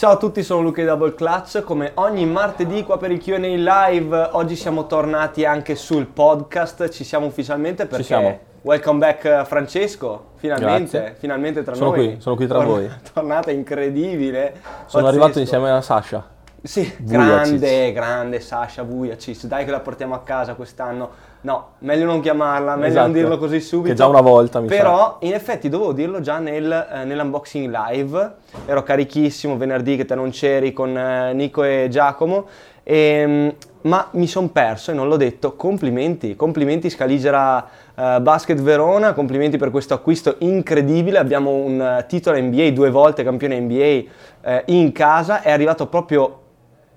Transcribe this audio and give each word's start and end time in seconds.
Ciao 0.00 0.12
a 0.12 0.16
tutti, 0.16 0.42
sono 0.42 0.62
Luca 0.62 0.80
di 0.80 0.86
Double 0.86 1.14
Clutch, 1.14 1.62
come 1.62 1.92
ogni 1.96 2.24
martedì 2.24 2.84
qua 2.84 2.96
per 2.96 3.10
il 3.10 3.20
Q&A 3.20 3.36
live, 3.36 4.30
oggi 4.32 4.56
siamo 4.56 4.86
tornati 4.86 5.44
anche 5.44 5.74
sul 5.74 6.06
podcast, 6.06 6.88
ci 6.88 7.04
siamo 7.04 7.26
ufficialmente 7.26 7.84
perché... 7.84 8.04
Ci 8.04 8.04
siamo. 8.04 8.38
Welcome 8.62 8.98
back 8.98 9.44
Francesco, 9.44 10.28
finalmente, 10.36 10.98
Grazie. 10.98 11.16
finalmente 11.18 11.62
tra 11.62 11.74
Sono 11.74 11.90
noi. 11.90 12.12
qui, 12.12 12.20
sono 12.22 12.34
qui 12.34 12.46
tra 12.46 12.64
voi. 12.64 12.88
Tornata 13.12 13.50
incredibile. 13.50 14.54
Sono 14.86 15.04
pazzesco. 15.04 15.06
arrivato 15.06 15.38
insieme 15.38 15.70
a 15.70 15.82
Sasha. 15.82 16.26
Sì, 16.62 16.92
Vujacic. 16.98 17.58
grande, 17.58 17.92
grande 17.92 18.40
Sasha 18.40 18.82
Vujacic, 18.82 19.44
dai 19.44 19.64
che 19.64 19.70
la 19.70 19.80
portiamo 19.80 20.14
a 20.14 20.20
casa 20.20 20.54
quest'anno. 20.54 21.28
No, 21.42 21.68
meglio 21.78 22.04
non 22.04 22.20
chiamarla, 22.20 22.76
meglio 22.76 22.82
non 22.82 22.90
Esatto. 22.90 23.12
dirlo 23.12 23.38
così 23.38 23.60
subito. 23.60 23.88
Che 23.88 23.94
già 23.94 24.06
una 24.06 24.20
volta 24.20 24.60
mi 24.60 24.66
Però 24.66 25.16
in 25.20 25.32
effetti 25.32 25.70
dovevo 25.70 25.92
dirlo 25.92 26.20
già 26.20 26.38
nel, 26.38 26.70
eh, 26.70 27.04
nell'unboxing 27.04 27.74
live, 27.74 28.34
ero 28.66 28.82
carichissimo 28.82 29.56
venerdì 29.56 29.96
che 29.96 30.04
te 30.04 30.14
non 30.14 30.30
c'eri 30.30 30.74
con 30.74 30.94
eh, 30.96 31.32
Nico 31.32 31.62
e 31.62 31.86
Giacomo, 31.88 32.46
ehm, 32.82 33.54
ma 33.82 34.08
mi 34.12 34.26
sono 34.26 34.48
perso 34.48 34.90
e 34.90 34.94
non 34.94 35.08
l'ho 35.08 35.16
detto, 35.16 35.56
complimenti, 35.56 36.36
complimenti 36.36 36.90
Scaligera 36.90 37.66
eh, 37.94 38.18
Basket 38.20 38.60
Verona, 38.60 39.14
complimenti 39.14 39.56
per 39.56 39.70
questo 39.70 39.94
acquisto 39.94 40.34
incredibile, 40.40 41.16
abbiamo 41.16 41.52
un 41.52 41.80
eh, 41.80 42.04
titolo 42.06 42.38
NBA, 42.38 42.68
due 42.72 42.90
volte 42.90 43.24
campione 43.24 43.58
NBA 43.58 44.02
eh, 44.42 44.62
in 44.66 44.92
casa, 44.92 45.40
è 45.40 45.50
arrivato 45.50 45.86
proprio 45.86 46.40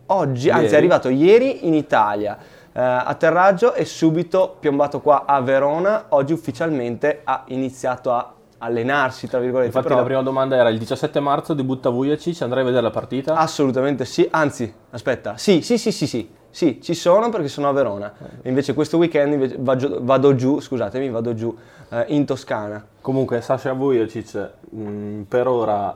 oggi, 0.07 0.49
anzi 0.49 0.61
è 0.65 0.67
Ieri. 0.67 0.75
arrivato 0.77 1.09
ieri 1.09 1.67
in 1.67 1.73
Italia. 1.73 2.37
eh, 2.75 2.81
atterraggio 2.81 3.73
e 3.75 3.85
subito 3.85 4.55
piombato 4.59 4.99
qua 4.99 5.25
a 5.25 5.39
Verona, 5.41 6.05
oggi 6.09 6.33
ufficialmente 6.33 7.21
ha 7.23 7.43
iniziato 7.47 8.11
a 8.11 8.33
allenarsi, 8.57 9.27
tra 9.27 9.39
virgolette. 9.39 9.67
Infatti 9.67 9.87
però 9.87 9.99
la 9.99 10.05
prima 10.05 10.21
domanda 10.23 10.55
era 10.55 10.69
il 10.69 10.79
17 10.79 11.19
marzo 11.19 11.53
debutta 11.53 11.89
Vujacic, 11.89 12.41
andrai 12.41 12.61
a 12.63 12.65
vedere 12.65 12.83
la 12.83 12.89
partita? 12.89 13.35
Assolutamente 13.35 14.05
sì, 14.05 14.27
anzi, 14.31 14.73
aspetta, 14.91 15.37
sì, 15.37 15.61
sì, 15.61 15.77
sì, 15.77 15.91
sì, 15.91 16.07
sì, 16.07 16.29
sì, 16.49 16.79
ci 16.81 16.93
sono 16.95 17.29
perché 17.29 17.47
sono 17.47 17.69
a 17.69 17.73
Verona. 17.73 18.11
Invece 18.43 18.73
questo 18.73 18.97
weekend 18.97 19.33
invece 19.33 19.55
vado, 19.59 19.99
vado 20.01 20.33
giù, 20.33 20.59
scusatemi, 20.59 21.09
vado 21.09 21.33
giù 21.35 21.55
eh, 21.89 22.05
in 22.07 22.25
Toscana. 22.25 22.83
Comunque 23.01 23.41
Sasha 23.41 23.73
Vujacic 23.73 24.49
mh, 24.69 25.21
per 25.27 25.47
ora 25.47 25.95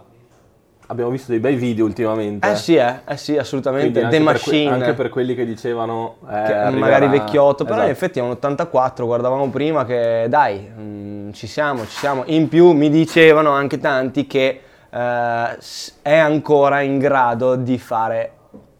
abbiamo 0.87 1.09
visto 1.11 1.31
dei 1.31 1.39
bei 1.39 1.55
video 1.55 1.85
ultimamente. 1.85 2.49
Eh 2.49 2.55
sì, 2.55 2.75
eh, 2.75 2.99
eh 3.07 3.17
sì, 3.17 3.37
assolutamente, 3.37 4.01
anche 4.03 4.17
The 4.17 4.23
per 4.23 4.33
que- 4.41 4.51
Machine. 4.51 4.71
anche 4.71 4.93
per 4.93 5.09
quelli 5.09 5.35
che 5.35 5.45
dicevano 5.45 6.15
eh, 6.23 6.25
che 6.27 6.53
arriverà- 6.53 6.69
magari 6.99 7.07
vecchiotto, 7.07 7.63
però 7.63 7.77
in 7.77 7.89
Esatto. 7.89 7.97
effetti 8.05 8.19
è 8.19 8.21
un 8.21 8.31
84, 8.31 9.05
guardavamo 9.05 9.49
prima 9.49 9.85
che 9.85 10.25
dai, 10.29 10.69
mm, 10.79 11.31
ci 11.31 11.47
siamo, 11.47 11.81
ci 11.85 11.97
siamo. 11.97 12.23
In 12.27 12.47
più 12.47 12.71
mi 12.71 12.89
dicevano 12.89 13.51
anche 13.51 13.79
tanti 13.79 14.27
che 14.27 14.61
eh, 14.89 15.57
è 16.01 16.15
ancora 16.15 16.81
in 16.81 16.97
grado 16.97 17.55
di 17.55 17.77
fare 17.77 18.31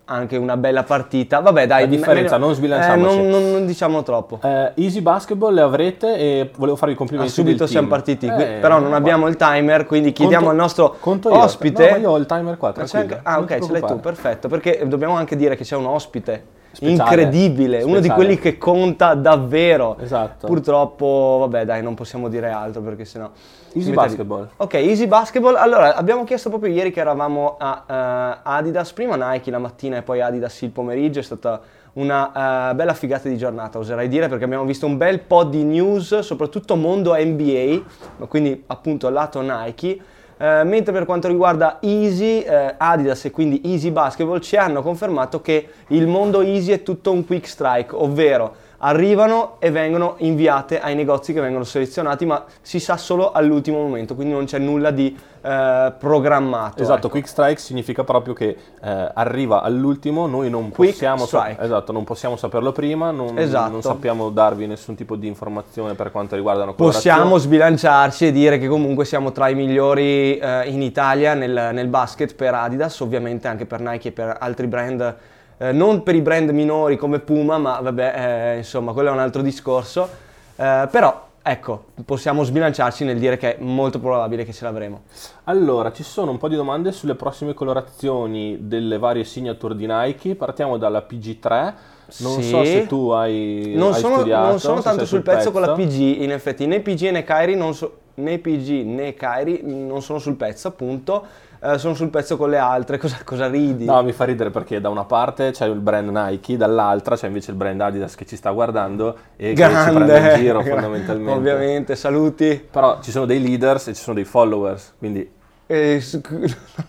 anche 0.09 0.37
una 0.37 0.57
bella 0.57 0.83
partita. 0.83 1.39
Vabbè, 1.39 1.67
dai, 1.67 1.81
La 1.81 1.87
differenza, 1.87 2.37
me- 2.37 2.45
non 2.45 2.53
sbilanciamoci. 2.55 3.17
eh, 3.17 3.21
non, 3.21 3.29
non- 3.29 3.51
non 3.51 3.65
diciamo 3.65 4.03
troppo. 4.03 4.39
Eh, 4.43 4.71
easy 4.75 5.01
Basketball 5.01 5.53
le 5.53 5.61
avrete 5.61 6.15
e 6.17 6.51
volevo 6.55 6.75
fare 6.77 6.91
i 6.91 6.93
Ah, 6.95 6.97
complimenti 6.97 7.31
subito 7.31 7.57
del 7.59 7.67
siamo 7.67 7.87
team. 7.87 7.99
partiti, 7.99 8.25
Eh, 8.27 8.57
però 8.59 8.79
non 8.79 8.93
abbiamo 8.93 9.27
il 9.27 9.35
timer, 9.35 9.85
quindi 9.85 10.11
chiediamo 10.13 10.45
Conto- 10.45 10.57
al 10.59 10.63
nostro 10.63 10.95
conto 10.99 11.29
io. 11.29 11.37
ospite. 11.43 11.85
No, 11.85 11.91
ma 11.91 11.97
io 11.97 12.11
ho 12.11 12.17
il 12.17 12.25
timer 12.25 12.57
qua, 12.57 12.73
Ah, 12.75 12.85
anche- 12.91 13.19
ah, 13.23 13.39
ok, 13.39 13.59
ce 13.59 13.71
l'hai 13.71 13.81
tu, 13.81 13.99
perfetto, 13.99 14.47
perché 14.47 14.81
dobbiamo 14.85 15.15
anche 15.15 15.35
dire 15.35 15.55
che 15.55 15.63
c'è 15.63 15.75
un 15.75 15.85
ospite 15.85 16.43
Speciale. 16.77 17.21
incredibile, 17.21 17.77
uno 17.77 17.95
di 17.95 18.03
Speciale. 18.03 18.13
quelli 18.13 18.39
che 18.39 18.57
conta 18.57 19.15
davvero. 19.15 19.97
Esatto. 19.99 20.45
Purtroppo, 20.45 21.37
vabbè, 21.39 21.65
dai, 21.65 21.81
non 21.81 21.95
possiamo 21.95 22.29
dire 22.29 22.49
altro 22.49 22.81
perché 22.81 23.03
sennò 23.03 23.31
Easy 23.73 23.91
Basketball. 23.91 24.47
Ok, 24.57 24.75
Easy 24.75 25.07
Basketball. 25.07 25.55
Allora, 25.55 25.95
abbiamo 25.95 26.23
chiesto 26.23 26.49
proprio 26.49 26.71
ieri 26.71 26.91
che 26.91 26.99
eravamo 26.99 27.55
a 27.57 27.83
eh, 27.87 28.39
Adidas, 28.43 28.93
prima 28.93 29.15
Nike 29.15 29.49
la 29.49 29.57
mattina 29.57 29.97
e 29.97 30.01
poi 30.03 30.21
Adidas 30.21 30.61
il 30.61 30.69
pomeriggio, 30.69 31.19
è 31.19 31.23
stata 31.23 31.61
una 31.93 32.69
eh, 32.69 32.75
bella 32.75 32.93
figata 32.93 33.27
di 33.27 33.37
giornata, 33.37 33.79
oserei 33.79 34.07
dire, 34.07 34.27
perché 34.27 34.43
abbiamo 34.43 34.65
visto 34.65 34.85
un 34.85 34.97
bel 34.97 35.19
po' 35.21 35.43
di 35.43 35.63
news, 35.63 36.19
soprattutto 36.19 36.75
mondo 36.75 37.15
NBA, 37.15 38.25
quindi 38.27 38.63
appunto 38.67 39.09
lato 39.09 39.41
Nike. 39.41 39.99
Eh, 40.39 40.63
mentre 40.63 40.93
per 40.93 41.05
quanto 41.05 41.27
riguarda 41.27 41.79
Easy, 41.81 42.41
eh, 42.41 42.75
Adidas 42.77 43.25
e 43.25 43.31
quindi 43.31 43.61
Easy 43.63 43.89
Basketball 43.89 44.39
ci 44.39 44.55
hanno 44.55 44.83
confermato 44.83 45.41
che 45.41 45.67
il 45.87 46.05
mondo 46.07 46.41
Easy 46.41 46.71
è 46.71 46.83
tutto 46.83 47.11
un 47.11 47.25
quick 47.25 47.47
strike, 47.47 47.95
ovvero 47.95 48.65
arrivano 48.79 49.55
e 49.59 49.71
vengono 49.71 50.15
inviate 50.19 50.79
ai 50.79 50.95
negozi 50.95 51.33
che 51.33 51.41
vengono 51.41 51.63
selezionati, 51.63 52.25
ma 52.25 52.43
si 52.61 52.79
sa 52.79 52.97
solo 52.97 53.31
all'ultimo 53.31 53.77
momento, 53.77 54.15
quindi 54.15 54.33
non 54.33 54.45
c'è 54.45 54.59
nulla 54.59 54.91
di 54.91 55.17
eh, 55.41 55.93
programmato. 55.97 56.81
Esatto, 56.81 56.97
ecco. 56.97 57.09
quick 57.09 57.27
strike 57.27 57.59
significa 57.59 58.03
proprio 58.03 58.33
che 58.33 58.55
eh, 58.81 59.11
arriva 59.13 59.61
all'ultimo, 59.61 60.27
noi 60.27 60.49
non 60.49 60.69
possiamo, 60.71 61.25
sa- 61.25 61.59
esatto, 61.59 61.91
non 61.91 62.03
possiamo 62.03 62.35
saperlo 62.35 62.71
prima, 62.71 63.11
non, 63.11 63.37
Esatto. 63.37 63.71
non 63.71 63.81
sappiamo 63.81 64.29
darvi 64.29 64.67
nessun 64.67 64.95
tipo 64.95 65.15
di 65.15 65.27
informazione 65.27 65.93
per 65.95 66.11
quanto 66.11 66.35
riguarda 66.35 66.63
una 66.63 66.73
colorazione. 66.73 67.17
Possiamo 67.17 67.37
sbilanciarci 67.37 68.27
e 68.27 68.31
dire 68.31 68.59
che 68.59 68.67
comunque 68.67 69.05
siamo 69.05 69.31
tra 69.31 69.49
i 69.49 69.55
migliori 69.55 70.37
eh, 70.37 70.69
in 70.69 70.81
Italia 70.81 71.33
nel, 71.33 71.69
nel 71.73 71.87
basket 71.87 72.35
per 72.35 72.53
Adidas, 72.53 72.99
ovviamente 72.99 73.47
anche 73.47 73.65
per 73.65 73.79
Nike 73.79 74.09
e 74.09 74.11
per 74.11 74.37
altri 74.39 74.67
brand, 74.67 75.15
eh, 75.57 75.71
non 75.71 76.03
per 76.03 76.15
i 76.15 76.21
brand 76.21 76.49
minori 76.51 76.97
come 76.97 77.19
Puma, 77.19 77.57
ma 77.57 77.79
vabbè, 77.79 78.53
eh, 78.53 78.57
insomma, 78.57 78.93
quello 78.93 79.09
è 79.09 79.11
un 79.11 79.19
altro 79.19 79.41
discorso. 79.41 80.07
Eh, 80.55 80.87
però, 80.91 81.25
ecco, 81.41 81.85
possiamo 82.05 82.43
sbilanciarci 82.43 83.03
nel 83.03 83.17
dire 83.19 83.37
che 83.37 83.57
è 83.57 83.61
molto 83.61 83.99
probabile 83.99 84.43
che 84.45 84.53
ce 84.53 84.63
l'avremo. 84.65 85.01
Allora, 85.45 85.91
ci 85.91 86.03
sono 86.03 86.31
un 86.31 86.37
po' 86.37 86.47
di 86.47 86.55
domande 86.55 86.91
sulle 86.91 87.15
prossime 87.15 87.53
colorazioni 87.53 88.57
delle 88.61 88.97
varie 88.97 89.23
signature 89.23 89.75
di 89.75 89.85
Nike. 89.87 90.35
Partiamo 90.35 90.77
dalla 90.77 91.05
PG3. 91.07 91.73
Non 92.19 92.41
Sì. 92.41 92.43
so 92.49 92.63
se 92.63 92.87
tu 92.87 93.09
hai, 93.09 93.73
Non 93.75 93.91
hai 93.93 93.99
sono, 93.99 94.15
studiato. 94.15 94.47
non 94.47 94.59
sono 94.59 94.81
tanto 94.81 95.05
sul 95.05 95.21
pezzo, 95.23 95.51
con 95.51 95.59
la 95.61 95.73
pezzo. 95.73 95.87
PG, 95.89 96.21
in 96.21 96.31
effetti, 96.31 96.65
né 96.65 96.79
PG 96.79 97.09
né 97.11 97.55
non 97.55 97.73
so- 97.73 97.97
né 98.15 98.37
PG 98.39 98.85
né 98.85 99.13
Kyrie 99.13 99.59
non 99.63 100.01
sono 100.01 100.17
sul 100.17 100.35
pezzo, 100.35 100.69
appunto, 100.69 101.25
eh, 101.61 101.77
sono 101.77 101.93
sul 101.93 102.09
pezzo 102.09 102.37
con 102.37 102.49
le 102.49 102.57
altre. 102.57 102.97
Cosa, 103.07 103.17
cosa 103.23 103.47
ridi? 103.47 103.85
No, 103.85 104.01
mi 104.03 104.11
fa 104.11 104.25
ridere 104.25 104.49
perché 104.49 104.79
da 104.81 104.89
una 104.89 105.05
parte 105.05 105.51
c'è 105.51 105.65
il 105.65 105.75
brand 105.79 106.09
Nike, 106.09 106.57
dall'altra 106.57 107.15
c'è 107.15 107.27
invece 107.27 107.51
il 107.51 107.57
brand 107.57 107.79
Adidas 107.81 108.15
che 108.15 108.25
ci 108.25 108.35
sta 108.35 108.51
guardando 108.51 109.15
e 109.35 109.53
che 109.53 109.63
ci 109.63 109.69
prende 109.93 110.17
in 110.19 110.35
giro 110.39 110.61
fondamentalmente. 110.63 111.31
Ovviamente, 111.31 111.95
saluti. 111.95 112.65
Però 112.69 112.99
ci 113.01 113.11
sono 113.11 113.25
dei 113.25 113.41
leaders 113.41 113.87
e 113.87 113.93
ci 113.93 114.01
sono 114.01 114.15
dei 114.15 114.25
followers, 114.25 114.93
quindi 114.97 115.35
Eh, 115.69 116.01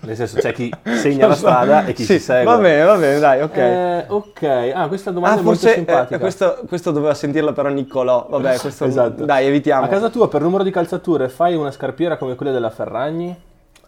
nel 0.03 0.15
senso 0.17 0.39
c'è 0.39 0.53
chi 0.53 0.73
segna 0.99 1.27
la 1.27 1.35
strada 1.35 1.85
e 1.85 1.93
chi 1.93 2.05
Sì, 2.05 2.15
si 2.15 2.21
segue. 2.21 2.45
Va 2.45 2.59
bene, 2.59 2.85
va 2.85 2.97
bene, 2.97 3.19
dai, 3.19 3.43
ok. 3.43 3.57
Eh, 3.57 4.05
ok, 4.07 4.73
ah, 4.75 4.87
questa 4.87 5.11
domanda 5.11 5.39
ah, 5.39 5.41
è 5.41 5.45
molto 5.45 5.67
eh, 5.67 5.73
simpatica. 5.73 6.19
questo, 6.21 6.61
questo 6.69 6.93
doveva 6.93 7.15
sentirla 7.15 7.53
però 7.53 7.69
Niccolò. 7.71 8.27
Vabbè, 8.31 8.57
questo 8.59 8.85
Esatto. 8.85 9.25
dai, 9.25 9.47
evitiamo. 9.47 9.85
A 9.85 9.89
casa 9.89 10.11
tua 10.11 10.29
per 10.29 10.43
numero 10.43 10.63
di 10.63 10.71
calzature 10.71 11.29
fai 11.29 11.57
una 11.57 11.73
scarpiera 11.73 12.17
come 12.17 12.37
quella 12.37 12.53
della 12.53 12.71
Ferragni? 12.71 13.37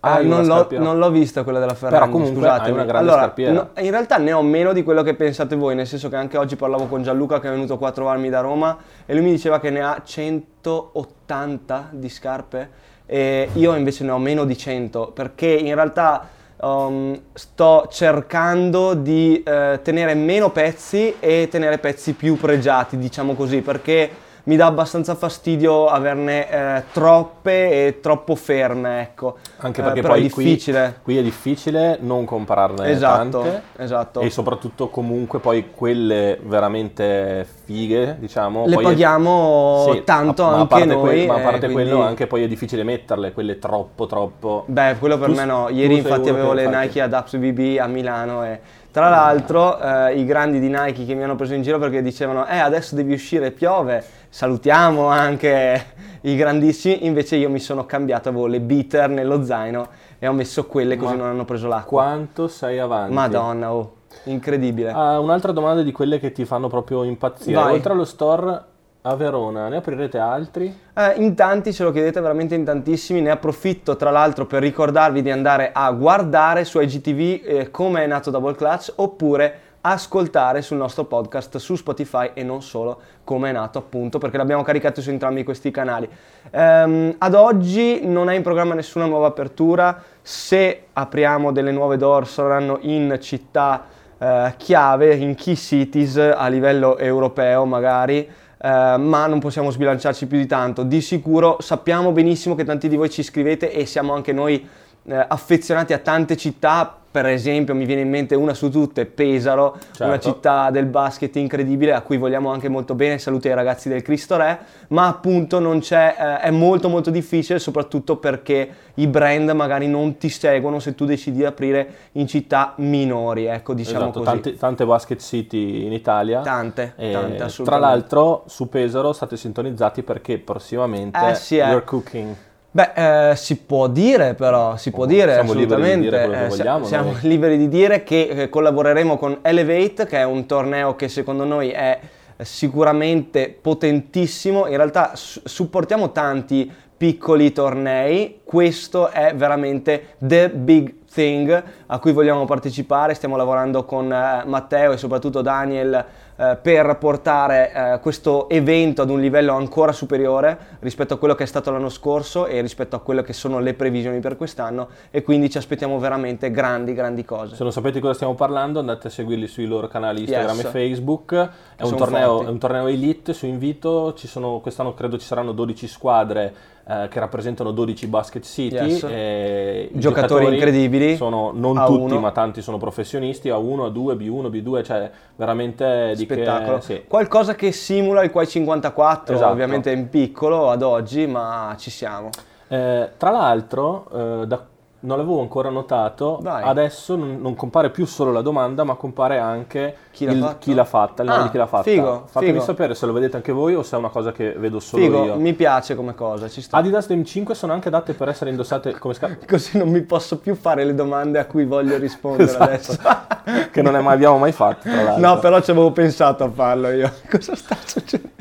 Ah, 0.00 0.22
non, 0.22 0.46
l'ho, 0.46 0.66
non 0.78 0.98
l'ho 0.98 1.10
vista 1.10 1.42
quella 1.42 1.58
della 1.58 1.74
Ferrari. 1.74 2.08
Però 2.08 2.10
comunque 2.10 2.48
hai 2.48 2.70
una 2.70 2.84
grande 2.84 3.10
allora, 3.10 3.34
no, 3.50 3.70
in 3.76 3.90
realtà 3.90 4.16
ne 4.16 4.32
ho 4.32 4.42
meno 4.42 4.72
di 4.72 4.82
quello 4.82 5.02
che 5.02 5.14
pensate 5.14 5.56
voi, 5.56 5.74
nel 5.74 5.86
senso 5.86 6.08
che 6.08 6.16
anche 6.16 6.38
oggi 6.38 6.56
parlavo 6.56 6.86
con 6.86 7.02
Gianluca 7.02 7.38
che 7.38 7.48
è 7.48 7.50
venuto 7.50 7.76
quattro 7.76 8.08
anni 8.08 8.30
da 8.30 8.40
Roma 8.40 8.78
e 9.04 9.12
lui 9.12 9.24
mi 9.24 9.30
diceva 9.30 9.60
che 9.60 9.68
ne 9.68 9.82
ha 9.82 10.00
180 10.02 11.88
di 11.92 12.08
scarpe 12.08 12.70
e 13.04 13.50
io 13.52 13.74
invece 13.74 14.04
ne 14.04 14.12
ho 14.12 14.18
meno 14.18 14.44
di 14.44 14.56
100 14.56 15.10
perché 15.12 15.48
in 15.48 15.74
realtà 15.74 16.28
um, 16.60 17.20
sto 17.32 17.86
cercando 17.90 18.94
di 18.94 19.42
eh, 19.42 19.80
tenere 19.82 20.14
meno 20.14 20.50
pezzi 20.50 21.16
e 21.20 21.48
tenere 21.50 21.78
pezzi 21.78 22.12
più 22.14 22.36
pregiati, 22.36 22.96
diciamo 22.96 23.34
così, 23.34 23.60
perché 23.60 24.10
mi 24.44 24.56
dà 24.56 24.66
abbastanza 24.66 25.14
fastidio 25.14 25.86
averne 25.86 26.50
eh, 26.50 26.82
troppe 26.92 27.86
e 27.86 28.00
troppo 28.00 28.34
ferme, 28.34 29.00
ecco. 29.02 29.36
Anche 29.58 29.80
Eh, 29.80 29.84
perché 29.84 30.00
però 30.00 30.12
poi 30.14 30.22
è 30.22 30.26
difficile. 30.26 30.94
Qui, 31.02 31.14
qui 31.14 31.18
è 31.18 31.22
difficile 31.22 31.98
non 32.00 32.24
comprarne 32.24 32.88
Esatto, 32.90 33.40
tante 33.40 33.62
esatto. 33.76 34.20
e 34.20 34.30
soprattutto 34.30 34.88
comunque 34.88 35.38
poi 35.38 35.70
quelle 35.74 36.38
veramente 36.42 37.46
fighe, 37.64 38.16
diciamo, 38.18 38.64
Le 38.66 38.74
poi 38.74 38.84
è- 38.84 38.86
paghiamo 38.88 39.88
Sì, 39.92 40.02
tanto 40.04 40.44
a 40.44 40.54
anche 40.60 40.84
noi. 40.84 41.00
que- 41.20 41.26
ma 41.26 41.34
a 41.34 41.38
eh, 41.38 41.42
parte 41.42 41.58
quindi- 41.66 41.74
quello 41.74 42.02
anche 42.02 42.26
poi 42.26 42.42
è 42.44 42.48
difficile 42.48 42.82
metterle, 42.82 43.32
quelle 43.32 43.58
troppo 43.58 44.06
troppo 44.06 44.64
Beh, 44.66 44.96
quello 44.98 45.18
per 45.18 45.28
Tu- 45.30 45.34
me 45.36 45.44
no. 45.44 45.68
Ieri 45.68 45.96
infatti 45.98 46.28
avevo 46.28 46.52
le 46.52 46.64
infatti- 46.64 46.86
Nike 46.86 47.00
Adapt 47.02 47.36
BB 47.36 47.78
a 47.80 47.86
Milano 47.86 48.44
e 48.44 48.60
tra 48.90 49.08
l'altro 49.08 49.78
eh, 49.80 50.18
i 50.18 50.24
grandi 50.24 50.58
di 50.58 50.68
Nike 50.68 51.04
che 51.04 51.14
mi 51.14 51.22
hanno 51.22 51.36
preso 51.36 51.54
in 51.54 51.62
giro 51.62 51.78
perché 51.78 52.02
dicevano 52.02 52.46
eh 52.46 52.58
adesso 52.58 52.94
devi 52.94 53.12
uscire 53.12 53.50
piove, 53.50 54.04
salutiamo 54.28 55.06
anche 55.06 55.84
i 56.22 56.36
grandissimi, 56.36 57.06
invece 57.06 57.36
io 57.36 57.48
mi 57.48 57.60
sono 57.60 57.86
cambiato, 57.86 58.28
avevo 58.28 58.46
le 58.46 58.60
beater 58.60 59.08
nello 59.08 59.44
zaino 59.44 59.88
e 60.18 60.26
ho 60.26 60.32
messo 60.32 60.66
quelle 60.66 60.96
così 60.96 61.14
Ma 61.14 61.22
non 61.22 61.28
hanno 61.30 61.44
preso 61.44 61.68
l'acqua. 61.68 62.02
quanto 62.02 62.48
sei 62.48 62.78
avanti? 62.78 63.14
Madonna, 63.14 63.72
oh, 63.72 63.94
incredibile. 64.24 64.90
Ah, 64.90 65.18
un'altra 65.18 65.52
domanda 65.52 65.82
di 65.82 65.92
quelle 65.92 66.18
che 66.18 66.32
ti 66.32 66.44
fanno 66.44 66.68
proprio 66.68 67.04
impazzire. 67.04 67.54
Vai. 67.54 67.74
Oltre 67.74 67.92
allo 67.92 68.04
store 68.04 68.64
a 69.02 69.14
Verona, 69.14 69.68
ne 69.68 69.76
aprirete 69.76 70.18
altri? 70.18 70.78
Eh, 70.94 71.14
in 71.16 71.34
tanti 71.34 71.72
ce 71.72 71.84
lo 71.84 71.90
chiedete 71.90 72.20
veramente 72.20 72.54
in 72.54 72.64
tantissimi, 72.64 73.22
ne 73.22 73.30
approfitto 73.30 73.96
tra 73.96 74.10
l'altro 74.10 74.44
per 74.44 74.60
ricordarvi 74.60 75.22
di 75.22 75.30
andare 75.30 75.70
a 75.72 75.90
guardare 75.92 76.64
su 76.64 76.80
IGTV 76.80 77.40
eh, 77.42 77.70
come 77.70 78.04
è 78.04 78.06
nato 78.06 78.30
Double 78.30 78.54
Clutch 78.54 78.92
oppure 78.96 79.68
ascoltare 79.82 80.60
sul 80.60 80.76
nostro 80.76 81.04
podcast 81.04 81.56
su 81.56 81.74
Spotify 81.74 82.32
e 82.34 82.42
non 82.42 82.60
solo 82.60 83.00
come 83.24 83.48
è 83.48 83.52
nato 83.52 83.78
appunto 83.78 84.18
perché 84.18 84.36
l'abbiamo 84.36 84.62
caricato 84.62 85.00
su 85.00 85.08
entrambi 85.08 85.44
questi 85.44 85.70
canali. 85.70 86.06
Ehm, 86.50 87.14
ad 87.16 87.34
oggi 87.34 88.06
non 88.06 88.28
è 88.28 88.34
in 88.34 88.42
programma 88.42 88.74
nessuna 88.74 89.06
nuova 89.06 89.28
apertura, 89.28 90.02
se 90.20 90.88
apriamo 90.92 91.52
delle 91.52 91.72
nuove 91.72 91.96
door 91.96 92.28
saranno 92.28 92.76
in 92.82 93.16
città 93.22 93.86
eh, 94.18 94.52
chiave, 94.58 95.14
in 95.14 95.34
key 95.34 95.56
cities 95.56 96.18
a 96.18 96.46
livello 96.48 96.98
europeo 96.98 97.64
magari. 97.64 98.28
Uh, 98.62 99.00
ma 99.00 99.26
non 99.26 99.40
possiamo 99.40 99.70
sbilanciarci 99.70 100.26
più 100.26 100.36
di 100.36 100.46
tanto. 100.46 100.82
Di 100.82 101.00
sicuro 101.00 101.56
sappiamo 101.60 102.12
benissimo 102.12 102.54
che 102.54 102.64
tanti 102.64 102.88
di 102.88 102.96
voi 102.96 103.08
ci 103.08 103.22
scrivete 103.22 103.72
e 103.72 103.86
siamo 103.86 104.12
anche 104.12 104.34
noi 104.34 104.68
uh, 105.04 105.14
affezionati 105.28 105.94
a 105.94 105.98
tante 105.98 106.36
città 106.36 106.99
per 107.10 107.26
esempio 107.26 107.74
mi 107.74 107.86
viene 107.86 108.02
in 108.02 108.08
mente 108.08 108.36
una 108.36 108.54
su 108.54 108.70
tutte, 108.70 109.04
Pesaro, 109.04 109.76
certo. 109.80 110.04
una 110.04 110.18
città 110.20 110.70
del 110.70 110.86
basket 110.86 111.34
incredibile 111.36 111.92
a 111.92 112.02
cui 112.02 112.16
vogliamo 112.16 112.52
anche 112.52 112.68
molto 112.68 112.94
bene, 112.94 113.18
saluti 113.18 113.48
ai 113.48 113.54
ragazzi 113.54 113.88
del 113.88 114.02
Cristo 114.02 114.36
Re, 114.36 114.58
ma 114.88 115.08
appunto 115.08 115.58
non 115.58 115.80
c'è, 115.80 116.14
eh, 116.16 116.40
è 116.40 116.50
molto 116.50 116.88
molto 116.88 117.10
difficile 117.10 117.58
soprattutto 117.58 118.16
perché 118.16 118.68
i 118.94 119.08
brand 119.08 119.50
magari 119.50 119.88
non 119.88 120.18
ti 120.18 120.28
seguono 120.28 120.78
se 120.78 120.94
tu 120.94 121.04
decidi 121.04 121.38
di 121.38 121.44
aprire 121.44 121.94
in 122.12 122.28
città 122.28 122.74
minori, 122.76 123.46
ecco 123.46 123.74
diciamo 123.74 124.04
esatto, 124.04 124.18
così. 124.20 124.30
Tante, 124.30 124.56
tante, 124.56 124.86
basket 124.86 125.20
city 125.20 125.86
in 125.86 125.92
Italia. 125.92 126.42
Tante, 126.42 126.92
e, 126.96 127.10
tante 127.10 127.42
assolutamente. 127.42 127.64
Tra 127.64 127.78
l'altro 127.78 128.44
su 128.46 128.68
Pesaro 128.68 129.12
state 129.12 129.36
sintonizzati 129.36 130.02
perché 130.02 130.38
prossimamente 130.38 131.30
eh, 131.30 131.34
sì, 131.34 131.56
eh. 131.56 131.66
you're 131.66 131.84
cooking. 131.84 132.36
Beh, 132.72 133.30
eh, 133.30 133.36
si 133.36 133.56
può 133.56 133.88
dire 133.88 134.34
però, 134.34 134.76
si 134.76 134.90
può 134.92 135.02
oh, 135.02 135.06
dire 135.06 135.32
siamo 135.32 135.50
assolutamente, 135.50 135.96
liberi 135.96 136.00
di 136.00 136.08
dire 136.08 136.18
quello 136.24 136.38
che 136.38 136.44
eh, 136.44 136.48
vogliamo, 136.48 136.84
siamo 136.84 137.10
noi. 137.10 137.20
liberi 137.28 137.58
di 137.58 137.68
dire 137.68 138.04
che 138.04 138.28
eh, 138.28 138.48
collaboreremo 138.48 139.18
con 139.18 139.38
Elevate, 139.42 140.06
che 140.06 140.18
è 140.18 140.24
un 140.24 140.46
torneo 140.46 140.94
che 140.94 141.08
secondo 141.08 141.44
noi 141.44 141.70
è 141.70 141.98
sicuramente 142.38 143.56
potentissimo, 143.60 144.66
in 144.66 144.76
realtà 144.76 145.12
su- 145.14 145.40
supportiamo 145.44 146.12
tanti 146.12 146.70
piccoli 146.96 147.50
tornei, 147.50 148.40
questo 148.44 149.08
è 149.08 149.34
veramente 149.34 150.14
the 150.18 150.50
big 150.50 150.92
thing 151.12 151.62
a 151.86 151.98
cui 151.98 152.12
vogliamo 152.12 152.44
partecipare, 152.44 153.14
stiamo 153.14 153.36
lavorando 153.36 153.84
con 153.84 154.12
eh, 154.12 154.42
Matteo 154.46 154.92
e 154.92 154.96
soprattutto 154.96 155.42
Daniel 155.42 156.04
eh, 156.40 156.56
per 156.60 156.96
portare 156.96 157.72
eh, 157.72 158.00
questo 158.00 158.48
evento 158.48 159.02
ad 159.02 159.10
un 159.10 159.20
livello 159.20 159.54
ancora 159.54 159.92
superiore 159.92 160.78
rispetto 160.80 161.12
a 161.12 161.18
quello 161.18 161.34
che 161.34 161.42
è 161.42 161.46
stato 161.46 161.70
l'anno 161.70 161.90
scorso 161.90 162.46
e 162.46 162.62
rispetto 162.62 162.96
a 162.96 163.00
quelle 163.00 163.22
che 163.22 163.34
sono 163.34 163.58
le 163.58 163.74
previsioni 163.74 164.20
per 164.20 164.36
quest'anno. 164.36 164.88
E 165.10 165.22
quindi 165.22 165.50
ci 165.50 165.58
aspettiamo 165.58 165.98
veramente 165.98 166.50
grandi 166.50 166.94
grandi 166.94 167.24
cose. 167.26 167.56
Se 167.56 167.62
non 167.62 167.72
sapete 167.72 167.94
di 167.94 168.00
cosa 168.00 168.14
stiamo 168.14 168.34
parlando 168.34 168.78
andate 168.78 169.08
a 169.08 169.10
seguirli 169.10 169.46
sui 169.48 169.66
loro 169.66 169.88
canali 169.88 170.20
Instagram 170.20 170.56
Yes. 170.56 170.64
e 170.64 170.68
Facebook, 170.68 171.50
è 171.76 171.82
un, 171.82 171.96
torneo, 171.96 172.42
è 172.42 172.48
un 172.48 172.58
torneo 172.58 172.86
elite 172.86 173.32
su 173.34 173.46
invito, 173.46 174.14
ci 174.14 174.26
sono, 174.26 174.60
quest'anno 174.60 174.94
credo 174.94 175.18
ci 175.18 175.26
saranno 175.26 175.52
12 175.52 175.88
squadre 175.88 176.54
eh, 176.90 177.08
che 177.08 177.20
rappresentano 177.20 177.70
12 177.70 178.06
basket 178.08 178.44
city, 178.44 178.74
Yes. 178.74 179.04
e 179.08 179.90
i 179.94 179.98
Giocatori 179.98 180.46
incredibili, 180.52 181.14
sono 181.16 181.52
non 181.54 181.78
A 181.78 181.86
tutti 181.86 182.00
uno. 182.00 182.18
ma 182.20 182.32
tanti 182.32 182.62
sono 182.62 182.78
professionisti, 182.78 183.48
A1, 183.48 183.92
A2, 183.92 184.16
B1, 184.16 184.50
B2, 184.50 184.82
cioè 184.82 185.10
veramente 185.36 186.14
di 186.16 186.24
Spettacolo. 186.24 186.76
che... 186.78 186.82
Sì. 186.82 187.04
Qualcosa 187.06 187.54
che 187.54 187.70
simula 187.72 188.22
il 188.24 188.30
Quai 188.30 188.46
54, 188.48 189.34
Esatto. 189.36 189.52
ovviamente 189.52 189.90
in 189.92 190.08
piccolo 190.08 190.68
ad 190.70 190.82
oggi, 190.82 191.26
ma 191.26 191.74
ci 191.78 191.90
siamo. 191.90 192.30
Eh, 192.68 193.10
tra 193.16 193.30
l'altro, 193.30 194.06
eh, 194.42 194.46
da- 194.46 194.66
non 195.02 195.16
l'avevo 195.16 195.40
ancora 195.40 195.70
notato, 195.70 196.38
Vai. 196.42 196.62
adesso 196.62 197.16
non, 197.16 197.38
non 197.40 197.54
compare 197.54 197.90
più 197.90 198.04
solo 198.06 198.32
la 198.32 198.42
domanda, 198.42 198.84
ma 198.84 198.94
compare 198.94 199.38
anche 199.38 199.96
Chi 200.10 200.26
l'ha 200.26 200.32
il- 200.32 200.40
fatta? 200.40 200.56
chi 200.58 200.74
l'ha 200.74 200.84
fatta, 200.84 201.22
il 201.22 201.28
nome 201.28 201.40
Ah, 201.40 201.44
di 201.44 201.50
chi 201.50 201.56
l'ha 201.56 201.66
fatta. 201.66 201.82
figo, 201.84 202.24
Fatemi 202.26 202.52
figo. 202.52 202.64
sapere 202.64 202.94
se 202.94 203.06
lo 203.06 203.12
vedete 203.12 203.36
anche 203.36 203.52
voi 203.52 203.74
o 203.74 203.82
se 203.82 203.96
è 203.96 203.98
una 203.98 204.10
cosa 204.10 204.32
che 204.32 204.52
vedo 204.58 204.78
solo 204.78 205.02
Figo, 205.02 205.24
io. 205.24 205.36
mi 205.36 205.54
piace 205.54 205.94
come 205.94 206.14
cosa, 206.14 206.48
ci 206.48 206.60
sta. 206.60 206.76
Adidas 206.76 207.06
Dem 207.06 207.24
5 207.24 207.54
sono 207.54 207.72
anche 207.72 207.88
adatte 207.88 208.12
per 208.14 208.28
essere 208.28 208.50
indossate 208.50 208.98
come 208.98 209.14
scarpe. 209.14 209.46
Così 209.48 209.78
non 209.78 209.88
mi 209.88 210.02
posso 210.02 210.38
più 210.38 210.54
fare 210.54 210.84
le 210.84 210.94
domande 210.94 211.38
a 211.38 211.46
cui 211.46 211.64
voglio 211.64 211.96
rispondere 211.96 212.44
Esatto. 212.50 212.62
adesso. 212.62 212.98
che 213.72 213.82
non 213.82 213.92
mai- 214.02 214.14
abbiamo 214.14 214.36
mai 214.38 214.52
fatto, 214.52 214.88
tra 214.88 215.02
l'altro. 215.02 215.26
No, 215.26 215.38
però 215.38 215.60
ci 215.60 215.70
avevo 215.70 215.92
pensato 215.92 216.44
a 216.44 216.50
farlo 216.50 216.90
io. 216.90 217.10
Cosa 217.30 217.54
sta 217.56 217.76
succedendo? 217.84 218.39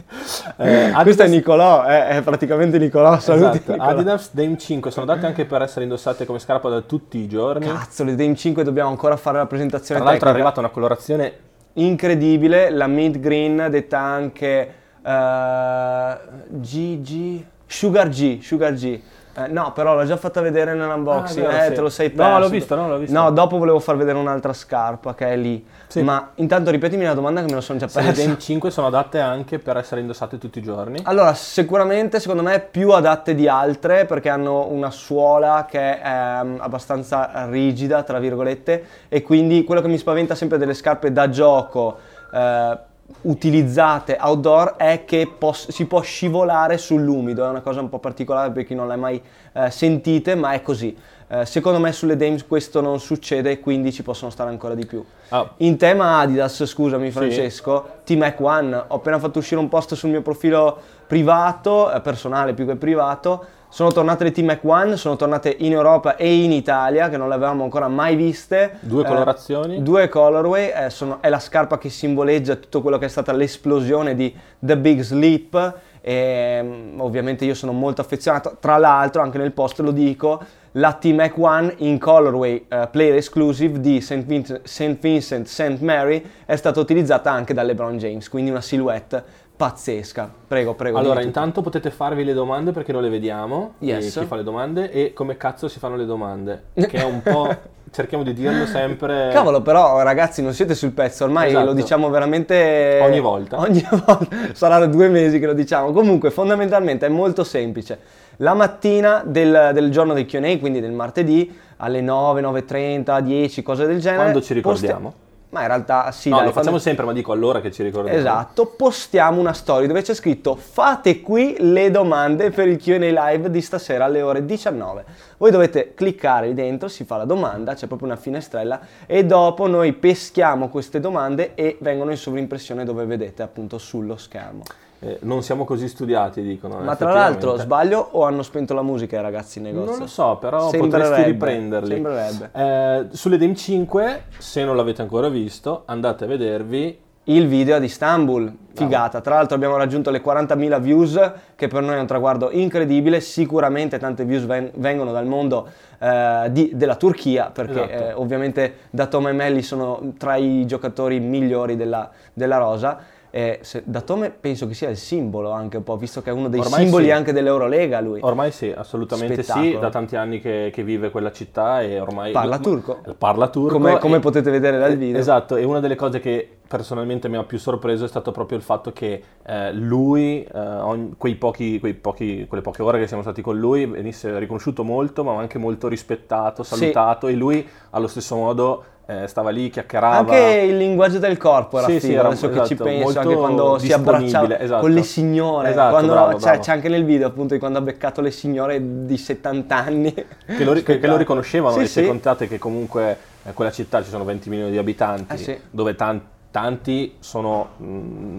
Eh, 0.57 0.91
Questo 0.91 1.21
è 1.21 1.25
Adidas- 1.25 1.29
Nicolò, 1.29 1.83
è, 1.83 2.07
è 2.07 2.21
praticamente 2.21 2.77
Nicolò. 2.79 3.19
Saluti 3.19 3.57
Esatto. 3.57 3.71
Nicolò. 3.73 3.89
Adidas 3.89 4.29
Dame 4.33 4.57
5 4.57 4.91
sono 4.91 5.11
adatte 5.11 5.25
anche 5.27 5.45
per 5.45 5.61
essere 5.61 5.83
indossate 5.83 6.25
come 6.25 6.39
scarpa 6.39 6.67
da 6.69 6.81
tutti 6.81 7.17
i 7.19 7.27
giorni. 7.27 7.67
Cazzo, 7.67 8.03
le 8.03 8.15
Dame 8.15 8.35
5 8.35 8.63
dobbiamo 8.63 8.89
ancora 8.89 9.15
fare 9.17 9.37
la 9.37 9.45
presentazione 9.45 9.99
Tra 10.01 10.09
l'altro 10.09 10.29
è 10.29 10.31
tecnica. 10.31 10.49
arrivata 10.49 10.59
una 10.59 10.69
colorazione 10.69 11.33
Incredibile, 11.73 12.71
la 12.71 12.87
mid 12.87 13.19
green 13.19 13.67
detta 13.69 13.99
anche 13.99 14.73
eh, 15.03 16.17
GG, 16.49 17.43
Sugar 17.67 18.09
G, 18.09 18.41
Sugar 18.41 18.73
G. 18.73 18.99
Eh, 19.35 19.47
no, 19.47 19.71
però 19.73 19.95
l'ho 19.95 20.05
già 20.05 20.17
fatta 20.17 20.41
vedere 20.41 20.73
nell'unboxing, 20.73 21.45
Ah, 21.45 21.49
vero, 21.49 21.61
eh, 21.63 21.67
sì. 21.67 21.73
te 21.75 21.81
lo 21.81 21.89
sei 21.89 22.07
No, 22.09 22.15
perso. 22.23 22.39
l'ho 22.39 22.49
visto, 22.49 22.75
no, 22.75 22.87
l'ho 22.89 22.97
visto. 22.97 23.17
No, 23.17 23.31
dopo 23.31 23.57
volevo 23.57 23.79
far 23.79 23.95
vedere 23.95 24.17
un'altra 24.17 24.53
scarpa 24.53 25.13
che 25.13 25.27
è 25.27 25.35
lì. 25.37 25.65
Sì. 25.87 26.01
Ma 26.01 26.31
intanto 26.35 26.71
ripetimi 26.71 27.03
la 27.05 27.13
domanda 27.13 27.39
che 27.41 27.47
me 27.47 27.53
la 27.55 27.61
sono 27.61 27.79
già 27.79 27.87
Se 27.87 27.99
le 27.99 28.07
persa. 28.07 28.21
Dame 28.23 28.37
5 28.39 28.71
sono 28.71 28.87
adatte 28.87 29.19
anche 29.19 29.59
per 29.59 29.77
essere 29.77 30.01
indossate 30.01 30.37
tutti 30.37 30.59
i 30.59 30.61
giorni. 30.61 30.99
Allora, 31.03 31.33
sicuramente 31.35 32.19
secondo 32.19 32.43
me 32.43 32.59
più 32.59 32.91
adatte 32.91 33.35
di 33.35 33.47
altre 33.47 34.05
perché 34.05 34.29
hanno 34.29 34.65
una 34.67 34.89
suola 34.91 35.65
che 35.69 35.99
è 36.01 36.39
ehm, 36.41 36.57
abbastanza 36.59 37.47
rigida, 37.49 38.03
tra 38.03 38.19
virgolette, 38.19 38.85
e 39.07 39.21
quindi 39.21 39.63
quello 39.63 39.81
che 39.81 39.87
mi 39.87 39.97
spaventa 39.97 40.35
sempre 40.35 40.57
delle 40.57 40.73
scarpe 40.73 41.11
da 41.13 41.29
gioco 41.29 41.97
eh, 42.33 42.77
utilizzate 43.21 44.17
outdoor 44.19 44.75
è 44.77 45.03
che 45.05 45.31
pos- 45.37 45.69
si 45.69 45.85
può 45.85 46.01
scivolare 46.01 46.77
sull'umido, 46.77 47.45
è 47.45 47.49
una 47.49 47.61
cosa 47.61 47.81
un 47.81 47.89
po' 47.89 47.99
particolare 47.99 48.51
per 48.51 48.65
chi 48.65 48.75
non 48.75 48.87
l'ha 48.87 48.95
mai 48.95 49.21
eh, 49.53 49.69
sentite, 49.71 50.35
ma 50.35 50.51
è 50.51 50.61
così. 50.61 50.95
Eh, 51.31 51.45
secondo 51.45 51.79
me 51.79 51.91
sulle 51.91 52.15
Dames 52.17 52.45
questo 52.47 52.81
non 52.81 52.99
succede 52.99 53.51
e 53.51 53.59
quindi 53.59 53.91
ci 53.91 54.01
possono 54.01 54.31
stare 54.31 54.49
ancora 54.49 54.73
di 54.73 54.85
più. 54.85 55.03
Ah, 55.29 55.47
In 55.57 55.77
tema 55.77 56.19
Adidas, 56.19 56.65
scusami 56.65 57.11
Francesco, 57.11 57.87
T-Mac 58.03 58.39
One, 58.39 58.75
ho 58.75 58.95
appena 58.95 59.19
fatto 59.19 59.37
uscire 59.39 59.59
un 59.59 59.69
post 59.69 59.93
sul 59.93 60.09
mio 60.09 60.21
profilo 60.21 60.77
privato, 61.05 61.91
eh, 61.91 62.01
personale 62.01 62.53
più 62.53 62.65
che 62.65 62.75
privato, 62.75 63.45
sono 63.69 63.91
tornate 63.91 64.23
le 64.23 64.31
T-Mac 64.31 64.59
One, 64.63 64.97
sono 64.97 65.15
tornate 65.15 65.55
in 65.59 65.71
Europa 65.71 66.15
e 66.15 66.43
in 66.43 66.51
Italia, 66.51 67.07
che 67.09 67.17
non 67.17 67.29
le 67.29 67.35
avevamo 67.35 67.63
ancora 67.63 67.87
mai 67.87 68.15
viste. 68.15 68.77
Due 68.81 69.03
Eh, 69.03 69.05
colorazioni. 69.07 69.81
due 69.83 70.09
colorway, 70.09 70.71
eh, 70.85 70.89
sono- 70.89 71.19
è 71.21 71.29
la 71.29 71.39
scarpa 71.39 71.77
che 71.77 71.89
simboleggia 71.89 72.55
tutto 72.55 72.81
quello 72.81 72.97
che 72.97 73.05
è 73.05 73.09
stata 73.09 73.31
l'esplosione 73.31 74.15
di 74.15 74.35
The 74.57 74.75
Big 74.77 75.01
Sleep. 75.01 75.73
E, 76.01 76.61
mm, 76.63 76.99
ovviamente 77.01 77.45
io 77.45 77.53
sono 77.53 77.71
molto 77.73 78.01
affezionato, 78.01 78.55
tra 78.59 78.77
l'altro 78.77 79.21
anche 79.21 79.37
nel 79.37 79.51
post 79.51 79.79
lo 79.81 79.91
dico, 79.91 80.41
la 80.73 80.93
T-Mac 80.93 81.33
One 81.37 81.73
in 81.79 81.99
colorway 81.99 82.65
eh, 82.69 82.87
player 82.89 83.15
exclusive 83.15 83.79
di 83.81 83.99
St. 84.01 84.23
Vincent, 84.23 84.61
St. 84.63 84.97
Vincent 84.99 85.45
St. 85.47 85.79
Mary 85.81 86.23
è 86.45 86.55
stata 86.55 86.79
utilizzata 86.79 87.31
anche 87.31 87.53
da 87.53 87.63
LeBron 87.63 87.97
James, 87.97 88.29
quindi 88.29 88.49
una 88.49 88.61
silhouette 88.61 89.23
pazzesca. 89.59 90.31
Prego, 90.47 90.73
prego. 90.73 90.99
Allora, 90.99 91.21
intanto 91.21 91.61
potete 91.61 91.91
farvi 91.91 92.23
le 92.23 92.31
domande 92.31 92.71
perché 92.71 92.93
non 92.93 93.01
le 93.01 93.09
vediamo. 93.09 93.73
Yes. 93.79 94.15
E 94.15 94.19
chi 94.21 94.25
fa 94.25 94.37
le 94.37 94.43
domande 94.43 94.89
e 94.89 95.11
come 95.11 95.35
cazzo 95.35 95.67
si 95.67 95.79
fanno 95.79 95.97
le 95.97 96.05
domande. 96.05 96.63
Che 96.79 96.87
è 96.97 97.03
un 97.03 97.21
po'. 97.21 97.53
cerchiamo 97.91 98.23
di 98.23 98.33
dirlo 98.33 98.65
sempre. 98.65 99.27
Cavolo, 99.33 99.61
però 99.61 100.01
ragazzi, 100.01 100.41
non 100.41 100.53
siete 100.53 100.75
sul 100.75 100.91
pezzo, 100.91 101.25
ormai 101.25 101.49
Esatto. 101.49 101.65
lo 101.65 101.73
diciamo 101.73 102.09
veramente 102.09 103.01
Ogni 103.03 103.19
volta. 103.19 103.59
Ogni 103.59 103.85
volta. 103.89 104.53
Saranno 104.53 104.87
due 104.87 105.09
mesi 105.09 105.39
che 105.39 105.45
lo 105.45 105.53
diciamo. 105.53 105.91
Comunque, 105.91 106.31
fondamentalmente 106.31 107.07
è 107.07 107.09
molto 107.09 107.43
semplice. 107.43 107.99
La 108.37 108.53
mattina 108.53 109.23
del, 109.25 109.71
del 109.73 109.91
giorno 109.91 110.13
del 110.13 110.25
QA, 110.25 110.57
quindi 110.57 110.79
del 110.79 110.93
martedì, 110.93 111.53
alle 111.77 111.99
9, 111.99 112.39
9.30, 112.39 113.19
10, 113.19 113.61
cose 113.61 113.85
del 113.85 113.99
genere. 113.99 114.21
Quando 114.21 114.41
ci 114.41 114.53
ricordiamo. 114.53 115.13
Ma 115.51 115.61
in 115.61 115.67
realtà 115.67 116.11
sì, 116.11 116.29
no, 116.29 116.35
dai, 116.37 116.45
lo 116.45 116.51
facciamo 116.51 116.77
quando- 116.77 116.83
sempre, 116.83 117.05
ma 117.05 117.13
dico 117.13 117.31
allora 117.31 117.59
che 117.59 117.71
ci 117.71 117.81
ricordiamo. 117.81 118.17
Esatto, 118.17 118.67
postiamo 118.67 119.39
una 119.39 119.53
story 119.53 119.87
dove 119.87 120.03
c'è 120.03 120.13
scritto 120.13 120.55
fate 120.55 121.21
qui 121.21 121.55
le 121.59 121.89
domande 121.89 122.51
per 122.51 122.67
il 122.67 122.77
Q&A 122.77 122.97
live 122.97 123.49
di 123.49 123.61
stasera 123.61 124.05
alle 124.05 124.21
ore 124.21 124.45
19. 124.45 125.05
Voi 125.37 125.49
dovete 125.49 125.93
cliccare 125.95 126.47
lì 126.47 126.53
dentro, 126.53 126.87
si 126.87 127.03
fa 127.03 127.17
la 127.17 127.25
domanda, 127.25 127.73
c'è 127.73 127.87
proprio 127.87 128.09
una 128.09 128.17
finestrella 128.17 128.79
e 129.07 129.25
dopo 129.25 129.65
noi 129.65 129.93
peschiamo 129.93 130.69
queste 130.69 130.99
domande 130.99 131.55
e 131.55 131.77
vengono 131.79 132.11
in 132.11 132.17
sovrimpressione 132.17 132.85
dove 132.85 133.05
vedete 133.05 133.41
appunto 133.41 133.79
sullo 133.79 134.17
schermo. 134.17 134.61
Eh, 135.01 135.19
non 135.21 135.43
siamo 135.43 135.63
così 135.63 135.87
studiati, 135.87 136.41
dicono. 136.41 136.79
Ma 136.79 136.95
tra 136.95 137.13
l'altro 137.13 137.57
sbaglio 137.57 138.09
o 138.11 138.25
hanno 138.25 138.43
spento 138.43 138.73
la 138.73 138.81
musica 138.81 139.17
i 139.17 139.21
ragazzi 139.21 139.59
in 139.59 139.65
negozio? 139.65 139.91
Non 139.91 139.99
lo 139.99 140.07
so, 140.07 140.37
però 140.39 140.69
Sembrerebbe, 140.69 140.97
potresti 140.97 141.31
riprenderli. 141.31 141.93
Sembrerebbe. 141.93 142.49
Eh, 142.53 143.05
sulle 143.15 143.37
Dame 143.37 143.55
5, 143.55 144.23
se 144.37 144.63
non 144.65 144.75
l'avete 144.75 145.01
ancora 145.01 145.29
visto, 145.29 145.83
andate 145.85 146.25
a 146.25 146.27
vedervi 146.27 146.99
il 147.29 147.47
video 147.47 147.75
ad 147.75 147.83
Istanbul, 147.83 148.51
figata. 148.73 149.21
Tra 149.21 149.35
l'altro 149.35 149.55
abbiamo 149.55 149.77
raggiunto 149.77 150.09
le 150.09 150.21
40.000 150.21 150.79
views, 150.81 151.31
che 151.55 151.67
per 151.67 151.81
noi 151.83 151.95
è 151.95 151.99
un 151.99 152.07
traguardo 152.07 152.49
incredibile. 152.51 153.19
Sicuramente 153.19 153.99
tante 153.99 154.25
views 154.25 154.45
ven- 154.45 154.71
vengono 154.75 155.11
dal 155.11 155.27
mondo 155.27 155.67
eh, 155.99 156.47
di, 156.51 156.71
della 156.73 156.95
Turchia, 156.95 157.51
perché 157.53 157.83
Esatto. 157.91 158.09
eh, 158.09 158.13
ovviamente 158.13 158.73
Datome 158.89 159.29
e 159.29 159.33
Melli 159.33 159.61
sono 159.61 160.13
tra 160.17 160.37
i 160.37 160.65
giocatori 160.65 161.19
migliori 161.19 161.75
della, 161.75 162.09
della 162.33 162.57
rosa. 162.57 162.97
E 163.31 163.59
se- 163.61 163.83
Datome 163.85 164.31
penso 164.31 164.65
che 164.67 164.73
sia 164.73 164.89
il 164.89 164.97
simbolo 164.97 165.51
anche 165.51 165.77
un 165.77 165.83
po', 165.83 165.97
visto 165.97 166.21
che 166.21 166.29
è 166.29 166.33
uno 166.33 166.49
dei 166.49 166.59
Ormai 166.59 166.81
simboli 166.81 167.05
sì. 167.05 167.11
anche 167.11 167.31
dell'Eurolega 167.33 167.99
lui. 168.01 168.19
Ormai 168.21 168.51
sì, 168.51 168.73
assolutamente 168.75 169.43
sì, 169.43 169.51
Spettacolo. 169.51 169.79
da 169.79 169.89
tanti 169.89 170.15
anni 170.15 170.39
che, 170.39 170.71
che 170.73 170.83
vive 170.83 171.09
quella 171.11 171.31
città 171.31 171.81
e 171.81 171.99
ormai... 171.99 172.31
Parla 172.31 172.57
turco. 172.59 172.99
Parla 173.17 173.47
turco. 173.49 173.73
Come, 173.73 173.97
come 173.99 174.17
e- 174.17 174.19
potete 174.19 174.49
vedere 174.49 174.77
dal 174.79 174.95
video. 174.97 175.19
Esatto, 175.19 175.55
e 175.55 175.63
una 175.63 175.79
delle 175.79 175.95
cose 175.95 176.19
che 176.19 176.47
personalmente 176.67 177.27
mi 177.29 177.35
ha 177.37 177.43
più 177.43 177.57
sorpreso 177.57 178.05
è 178.05 178.07
stato 178.07 178.31
proprio 178.31 178.57
il 178.57 178.63
fatto 178.63 178.91
che 178.93 179.21
eh, 179.45 179.73
lui, 179.73 180.43
eh, 180.43 180.59
ogni- 180.59 181.13
quei 181.17 181.35
pochi, 181.35 181.79
quei 181.79 181.93
pochi- 181.95 182.45
quelle 182.47 182.63
poche 182.63 182.81
ore 182.83 182.99
che 182.99 183.07
siamo 183.07 183.21
stati 183.23 183.41
con 183.41 183.57
lui, 183.57 183.85
venisse 183.85 184.37
riconosciuto 184.39 184.83
molto, 184.83 185.23
ma 185.23 185.37
anche 185.37 185.57
molto 185.57 185.87
rispettato, 185.87 186.63
Sì. 186.63 186.75
salutato, 186.75 187.27
e 187.27 187.33
lui 187.33 187.67
allo 187.91 188.07
stesso 188.07 188.35
modo 188.35 188.83
eh, 189.09 189.27
stava 189.27 189.49
lì, 189.49 189.71
chiacchierava. 189.71 190.17
Anche 190.17 190.37
il 190.69 190.77
linguaggio 190.77 191.17
del 191.17 191.35
corpo 191.37 191.79
era 191.79 191.87
Sì, 191.87 191.93
figo, 191.93 192.05
sì, 192.05 192.13
era- 192.13 192.27
adesso 192.27 192.47
che 192.49 192.65
ci 192.65 192.73
esatto, 192.73 192.83
penso, 192.83 193.19
anche 193.19 193.35
quando 193.35 193.77
si 193.79 193.91
abbracciava 193.91 194.59
esatto. 194.59 194.81
con 194.81 194.91
le 194.91 195.01
signore, 195.03 195.69
Esatto, 195.71 195.89
quando- 195.89 196.11
bravo, 196.13 196.31
cioè, 196.33 196.39
bravo. 196.41 196.59
c'è 196.59 196.71
anche 196.71 196.89
nel 196.89 197.05
video 197.05 197.27
appunto 197.27 197.53
di 197.55 197.59
quando 197.59 197.79
ha 197.79 197.81
beccato 197.81 198.21
le 198.21 198.29
signore 198.29 199.05
di 199.05 199.17
70 199.17 199.75
anni. 199.77 200.13
che 200.13 200.63
lo, 200.63 200.73
che- 200.73 200.99
che 200.99 201.07
lo 201.07 201.17
riconoscevano 201.17 201.75
Sì, 201.77 201.81
e 201.81 201.85
se 201.87 202.05
contate 202.05 202.47
che 202.47 202.59
comunque 202.59 203.17
eh, 203.45 203.53
quella 203.53 203.71
città 203.71 204.03
ci 204.03 204.09
sono 204.09 204.23
20 204.25 204.47
milioni 204.49 204.69
di 204.69 204.77
abitanti 204.77 205.43
Eh, 205.43 205.61
dove 205.71 205.95
tan- 205.95 206.21
tanti 206.51 207.15
sono 207.19 207.69
mh, 207.77 207.83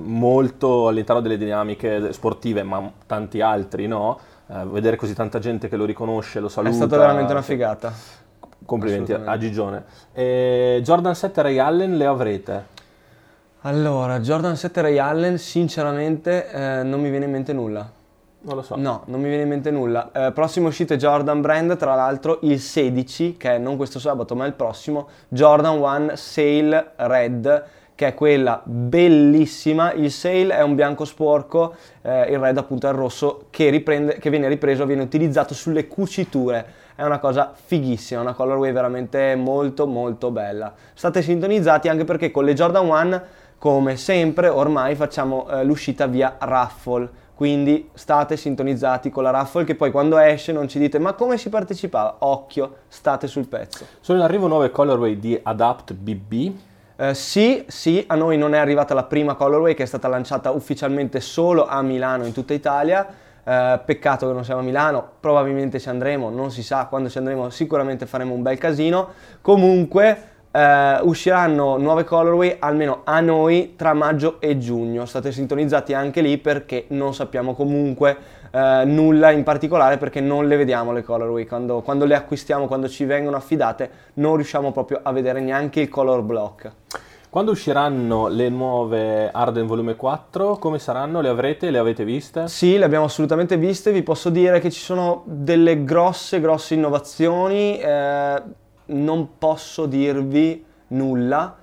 molto 0.04 0.86
all'interno 0.88 1.20
delle 1.20 1.36
dinamiche 1.36 2.12
sportive 2.12 2.62
ma 2.62 2.90
tanti 3.06 3.40
altri 3.40 3.86
no 3.88 4.18
Eh, 4.52 4.64
vedere 4.66 4.96
così 4.96 5.14
tanta 5.14 5.38
gente 5.38 5.68
che 5.68 5.76
lo 5.76 5.84
riconosce 5.84 6.40
lo 6.40 6.48
saluta 6.48 6.72
È 6.72 6.76
stata 6.76 6.96
veramente 6.98 7.30
una 7.32 7.42
figata. 7.42 7.92
Complimenti 8.64 9.12
a. 9.12 9.36
Gigione 9.38 9.84
E 10.12 10.80
Jordan 10.82 11.14
7 11.14 11.40
e 11.40 11.42
Ray 11.42 11.58
Allen 11.58 11.96
le 11.96 12.06
avrete 12.06 12.64
Allora, 13.62 14.20
Jordan 14.20 14.56
7 14.56 14.80
Ray 14.80 14.98
Allen, 14.98 15.38
sinceramente 15.38 16.50
eh, 16.50 16.82
non 16.82 17.00
mi 17.00 17.10
viene 17.10 17.24
in 17.26 17.30
mente 17.30 17.52
nulla. 17.52 17.90
non 18.42 18.54
lo 18.56 18.62
so 18.62 18.76
No, 18.76 19.02
non 19.06 19.20
mi 19.20 19.28
viene 19.28 19.42
in 19.42 19.48
mente 19.48 19.70
nulla. 19.70 20.10
Eh, 20.12 20.32
prossimo 20.32 20.68
uscito 20.68 20.94
è 20.94 20.96
Jordan 20.96 21.40
Brand, 21.40 21.76
tra 21.76 21.94
l'altro 21.94 22.38
il 22.42 22.58
16, 22.60 23.36
che 23.36 23.56
è 23.56 23.58
non 23.58 23.76
questo 23.76 23.98
sabato 23.98 24.34
ma 24.34 24.46
il 24.46 24.54
prossimo, 24.54 25.08
Jordan 25.28 25.78
One 25.78 26.16
Sail 26.16 26.92
Red, 26.96 27.64
che 28.00 28.06
è 28.06 28.14
quella 28.14 28.62
bellissima. 28.64 29.92
Il 29.92 30.10
Sail 30.10 30.48
è 30.48 30.62
un 30.62 30.74
bianco 30.74 31.04
sporco, 31.04 31.74
eh, 32.00 32.32
il 32.32 32.38
Red 32.38 32.56
appunto 32.56 32.86
è 32.86 32.90
il 32.90 32.96
rosso 32.96 33.48
che, 33.50 33.68
riprende, 33.68 34.16
che 34.16 34.30
viene 34.30 34.48
ripreso, 34.48 34.86
viene 34.86 35.02
utilizzato 35.02 35.52
sulle 35.52 35.86
cuciture. 35.86 36.64
È 37.00 37.04
una 37.04 37.18
cosa 37.18 37.50
fighissima, 37.54 38.20
una 38.20 38.34
colorway 38.34 38.72
veramente 38.72 39.34
molto 39.34 39.86
molto 39.86 40.30
bella. 40.30 40.74
State 40.92 41.22
sintonizzati 41.22 41.88
anche 41.88 42.04
perché 42.04 42.30
con 42.30 42.44
le 42.44 42.52
Jordan 42.52 42.90
One, 42.90 43.22
come 43.56 43.96
sempre, 43.96 44.48
ormai 44.48 44.94
facciamo 44.96 45.48
eh, 45.48 45.64
l'uscita 45.64 46.06
via 46.06 46.36
raffle. 46.38 47.08
Quindi 47.34 47.88
state 47.94 48.36
sintonizzati 48.36 49.08
con 49.08 49.22
la 49.22 49.30
raffle 49.30 49.64
che 49.64 49.76
poi 49.76 49.90
quando 49.90 50.18
esce 50.18 50.52
non 50.52 50.68
ci 50.68 50.78
dite 50.78 50.98
ma 50.98 51.14
come 51.14 51.38
si 51.38 51.48
partecipava? 51.48 52.16
Occhio, 52.18 52.74
state 52.88 53.26
sul 53.28 53.48
pezzo. 53.48 53.86
sono 54.00 54.18
in 54.18 54.24
arrivo 54.24 54.46
nuove 54.46 54.70
colorway 54.70 55.18
di 55.18 55.40
Adapt 55.42 55.94
BB 55.94 56.52
Eh, 56.96 57.14
sì, 57.14 57.64
sì, 57.66 58.04
a 58.08 58.14
noi 58.14 58.36
non 58.36 58.52
è 58.52 58.58
arrivata 58.58 58.92
la 58.92 59.04
prima 59.04 59.36
colorway 59.36 59.72
che 59.72 59.84
è 59.84 59.86
stata 59.86 60.06
lanciata 60.06 60.50
ufficialmente 60.50 61.20
solo 61.20 61.66
a 61.66 61.80
Milano 61.80 62.26
in 62.26 62.34
tutta 62.34 62.52
Italia. 62.52 63.06
Eh, 63.50 63.80
peccato 63.84 64.28
che 64.28 64.32
non 64.32 64.44
siamo 64.44 64.60
a 64.60 64.62
Milano, 64.62 65.04
probabilmente 65.18 65.80
ci 65.80 65.88
andremo, 65.88 66.30
non 66.30 66.52
si 66.52 66.62
sa 66.62 66.86
quando 66.86 67.08
ci 67.08 67.18
andremo, 67.18 67.50
sicuramente 67.50 68.06
faremo 68.06 68.32
un 68.32 68.42
bel 68.42 68.56
casino. 68.58 69.08
Comunque 69.40 70.22
eh, 70.52 70.98
usciranno 71.02 71.76
nuove 71.76 72.04
colorway 72.04 72.58
almeno 72.60 73.00
a 73.02 73.18
noi 73.18 73.74
tra 73.74 73.92
maggio 73.92 74.40
e 74.40 74.56
giugno. 74.56 75.04
State 75.04 75.32
sintonizzati 75.32 75.94
anche 75.94 76.20
lì 76.20 76.38
perché 76.38 76.84
non 76.90 77.12
sappiamo 77.12 77.54
comunque 77.54 78.16
eh, 78.52 78.84
nulla 78.84 79.32
in 79.32 79.42
particolare 79.42 79.98
perché 79.98 80.20
non 80.20 80.46
le 80.46 80.54
vediamo 80.54 80.92
le 80.92 81.02
colorway. 81.02 81.44
Quando, 81.44 81.80
quando 81.80 82.04
le 82.04 82.14
acquistiamo, 82.14 82.68
quando 82.68 82.88
ci 82.88 83.04
vengono 83.04 83.36
affidate, 83.36 83.90
non 84.14 84.36
riusciamo 84.36 84.70
proprio 84.70 85.00
a 85.02 85.10
vedere 85.10 85.40
neanche 85.40 85.80
il 85.80 85.88
color 85.88 86.22
block. 86.22 86.70
Quando 87.30 87.52
usciranno 87.52 88.26
le 88.26 88.48
nuove 88.48 89.30
Arden 89.30 89.64
volume 89.64 89.94
4 89.94 90.56
come 90.56 90.80
saranno? 90.80 91.20
le 91.20 91.28
avrete? 91.28 91.70
le 91.70 91.78
avete 91.78 92.04
viste? 92.04 92.48
Sì, 92.48 92.76
le 92.76 92.84
abbiamo 92.84 93.04
assolutamente 93.04 93.56
viste, 93.56 93.92
vi 93.92 94.02
posso 94.02 94.30
dire 94.30 94.58
che 94.58 94.68
ci 94.68 94.80
sono 94.80 95.22
delle 95.26 95.84
grosse, 95.84 96.40
grosse 96.40 96.74
innovazioni, 96.74 97.78
eh, 97.78 98.42
non 98.86 99.38
posso 99.38 99.86
dirvi 99.86 100.64
nulla. 100.88 101.56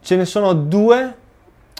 Ce 0.00 0.14
ne 0.14 0.26
sono 0.26 0.52
due, 0.52 1.16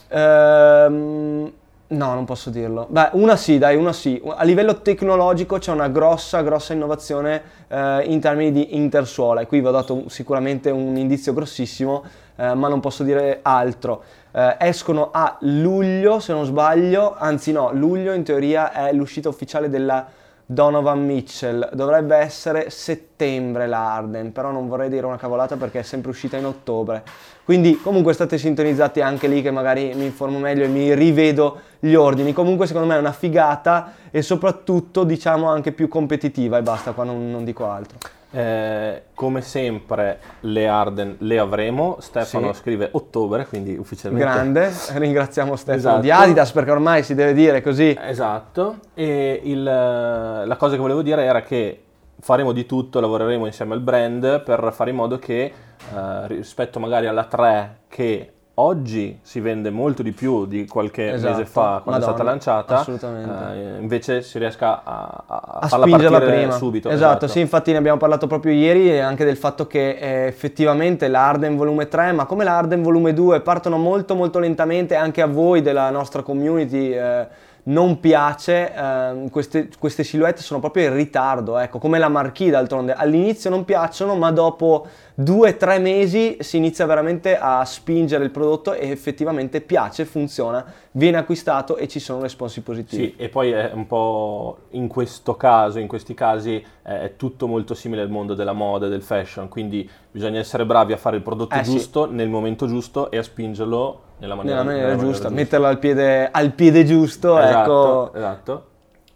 ehm, 0.09 1.53
no, 1.89 2.15
non 2.15 2.25
posso 2.25 2.49
dirlo. 2.49 2.87
Beh, 2.89 3.11
una 3.13 3.37
sì, 3.37 3.59
dai, 3.59 3.77
una 3.77 3.93
sì. 3.93 4.23
A 4.25 4.43
livello 4.45 4.81
tecnologico 4.81 5.59
c'è 5.59 5.71
una 5.71 5.89
grossa, 5.89 6.41
grossa 6.41 6.73
innovazione 6.73 7.43
eh, 7.69 8.05
in 8.07 8.21
termini 8.21 8.53
di 8.53 8.77
intersuola 8.77 9.43
e 9.43 9.47
qui 9.47 9.61
vi 9.61 9.67
ho 9.67 9.71
dato 9.71 10.05
sicuramente 10.09 10.71
un 10.71 10.97
indizio 10.97 11.35
grossissimo, 11.35 12.05
eh, 12.43 12.55
ma 12.55 12.67
non 12.67 12.81
posso 12.81 13.05
dire 13.05 13.39
altro. 13.43 14.03
Eh, 14.33 14.57
escono 14.59 15.11
a 15.13 15.37
luglio, 15.43 16.19
se 16.19 16.33
non 16.33 16.45
sbaglio, 16.45 17.15
anzi 17.17 17.53
no, 17.53 17.71
luglio 17.73 18.13
in 18.13 18.25
teoria 18.25 18.73
è 18.73 18.93
l'uscita 18.93 19.29
ufficiale 19.29 19.69
della 19.69 20.05
Donovan 20.45 21.05
Mitchell, 21.05 21.71
dovrebbe 21.73 22.17
essere 22.17 22.69
settembre 22.69 23.69
la 23.69 23.95
Arden, 23.95 24.33
però 24.33 24.51
non 24.51 24.67
vorrei 24.67 24.89
dire 24.89 25.07
una 25.07 25.17
cavolata 25.17 25.57
perché 25.57 25.79
è 25.79 25.83
sempre 25.83 26.11
uscita 26.11 26.37
in 26.37 26.45
ottobre. 26.45 27.05
Quindi 27.45 27.81
comunque 27.81 28.13
state 28.13 28.37
sintonizzati 28.39 29.01
anche 29.01 29.29
lì 29.29 29.41
che 29.41 29.53
magari 29.53 29.93
mi 29.95 30.05
informo 30.05 30.39
meglio 30.39 30.65
e 30.65 30.69
mi 30.69 30.93
rivedo 30.95 31.61
gli 31.79 31.95
ordini. 31.95 32.33
Comunque 32.33 32.67
secondo 32.67 32.89
me 32.89 32.97
è 32.97 32.99
una 32.99 33.13
figata 33.13 33.93
e 34.11 34.21
soprattutto 34.21 35.05
diciamo 35.05 35.49
anche 35.49 35.71
più 35.71 35.87
competitiva 35.87 36.59
e 36.59 36.63
basta, 36.63 36.91
qua 36.91 37.05
non, 37.05 37.31
non 37.31 37.45
dico 37.45 37.71
altro. 37.71 37.99
Eh, 38.35 39.03
come 39.15 39.43
sempre 39.43 40.19
le 40.41 40.67
Arden 40.67 41.17
le 41.19 41.39
avremo, 41.39 41.99
Stefano 42.01 42.53
Sì. 42.55 42.61
scrive 42.61 42.89
ottobre, 42.93 43.47
quindi 43.47 43.77
ufficialmente... 43.77 44.27
Grande, 44.27 44.73
ringraziamo 44.95 45.55
Stefano 45.55 45.79
Esatto. 45.79 46.01
di 46.01 46.11
Adidas 46.11 46.51
perché 46.53 46.71
ormai 46.71 47.03
si 47.03 47.15
deve 47.15 47.35
dire 47.35 47.61
così. 47.61 47.97
Esatto, 48.01 48.77
e 48.95 49.41
il, 49.45 49.67
eh, 49.67 50.47
la 50.47 50.57
cosa 50.57 50.75
che 50.77 50.81
volevo 50.81 51.03
dire 51.03 51.25
era 51.25 51.43
che 51.43 51.83
faremo 52.21 52.53
di 52.53 52.65
tutto, 52.67 53.01
lavoreremo 53.01 53.45
insieme 53.47 53.75
al 53.75 53.81
brand 53.81 54.43
per 54.43 54.71
fare 54.73 54.91
in 54.91 54.97
modo 54.97 55.19
che 55.19 55.43
eh, 55.45 56.27
rispetto 56.29 56.81
magari 56.81 57.07
alla 57.07 57.25
3 57.25 57.81
che 57.89 58.33
oggi 58.55 59.19
si 59.23 59.41
vende 59.41 59.71
molto 59.71 60.03
di 60.03 60.13
più 60.13 60.45
di 60.47 60.67
qualche 60.67 61.13
Esatto, 61.13 61.39
mese 61.39 61.47
fa 61.47 61.81
quando 61.83 62.01
è 62.01 62.03
stata 62.03 62.19
Madonna, 62.19 62.31
lanciata, 62.31 62.79
assolutamente. 62.81 63.31
eh, 63.55 63.81
invece 63.81 64.23
si 64.23 64.39
riesca 64.39 64.83
a, 64.85 65.25
a, 65.27 65.59
a 65.63 65.67
farla 65.69 65.87
spingerla 65.87 66.21
prima. 66.21 66.53
subito. 66.53 66.89
Esatto, 66.91 67.27
sì, 67.29 67.41
infatti 67.41 67.73
ne 67.73 67.79
abbiamo 67.79 67.99
parlato 67.99 68.27
proprio 68.27 68.53
ieri 68.53 68.91
e 68.91 68.99
anche 69.01 69.25
del 69.25 69.37
fatto 69.37 69.67
che 69.67 69.91
eh, 69.91 70.27
effettivamente 70.27 71.09
la 71.09 71.29
Arden 71.29 71.57
volume 71.57 71.89
3, 71.89 72.13
ma 72.13 72.27
come 72.27 72.45
la 72.45 72.59
Arden 72.59 72.83
volume 72.83 73.13
2 73.15 73.41
partono 73.41 73.79
molto 73.79 74.15
molto 74.15 74.39
lentamente 74.39 74.95
anche 74.95 75.23
a 75.23 75.27
voi 75.27 75.63
della 75.63 75.89
nostra 75.91 76.23
community 76.23 76.93
eh, 76.93 77.27
non 77.65 78.01
piace, 78.01 78.75
ehm, 78.75 79.31
queste, 79.31 79.69
queste 79.79 80.03
silhouette 80.03 80.43
sono 80.43 80.59
proprio 80.59 80.89
in 80.89 80.95
ritardo, 80.95 81.59
ecco, 81.59 81.79
come 81.79 81.99
la 81.99 82.09
Marquis 82.09 82.51
d'altronde, 82.51 82.93
all'inizio 82.93 83.51
non 83.51 83.65
piacciono, 83.65 84.17
ma 84.17 84.33
dopo 84.33 84.87
due 85.15 85.51
o 85.51 85.57
tre 85.57 85.79
mesi 85.79 86.39
si 86.41 86.57
inizia 86.57 86.87
veramente 86.87 87.37
a 87.39 87.65
spingere 87.65 88.25
il 88.25 88.31
prodotto 88.31 88.73
e 88.73 88.91
effettivamente 88.91 89.61
piace, 89.61 90.05
funziona, 90.05 90.65
viene 90.93 91.19
acquistato 91.19 91.77
e 91.77 91.87
ci 91.87 92.01
sono 92.01 92.23
responsi 92.23 92.63
positivi. 92.63 93.05
Sì, 93.05 93.15
e 93.17 93.29
poi 93.29 93.53
è 93.53 93.71
un 93.73 93.87
po' 93.87 94.57
in 94.71 94.89
questo 94.89 95.37
caso, 95.37 95.79
in 95.79 95.87
questi 95.87 96.15
casi, 96.15 96.55
eh, 96.83 97.01
è 97.03 97.17
tutto 97.17 97.47
molto 97.47 97.75
simile 97.75 98.03
al 98.03 98.11
mondo 98.11 98.35
della 98.35 98.53
moda 98.55 98.87
e 98.87 98.89
del 98.89 99.03
fashion, 99.03 99.49
quindi 99.49 99.89
bisogna 100.11 100.41
essere 100.41 100.67
bravi 100.67 100.95
a 100.95 100.97
fare 100.97 101.17
il 101.17 101.23
prodotto 101.23 101.55
Eh, 101.55 101.63
sì. 101.63 101.73
giusto 101.73 102.11
nel 102.11 102.29
momento 102.29 102.67
giusto 102.67 103.09
e 103.11 103.19
a 103.19 103.23
spingerlo 103.23 104.11
nella 104.23 104.35
maniera, 104.37 104.59
Nella 104.59 104.71
maniera 104.71 104.89
nella 104.95 105.03
giusta, 105.03 105.29
metterlo 105.31 105.67
al 105.67 105.79
piede, 105.79 106.31
al 106.31 106.53
piede 106.53 106.85
giusto, 106.85 107.39
Esatto, 107.39 108.07
ecco. 108.07 108.15
esatto. 108.17 108.67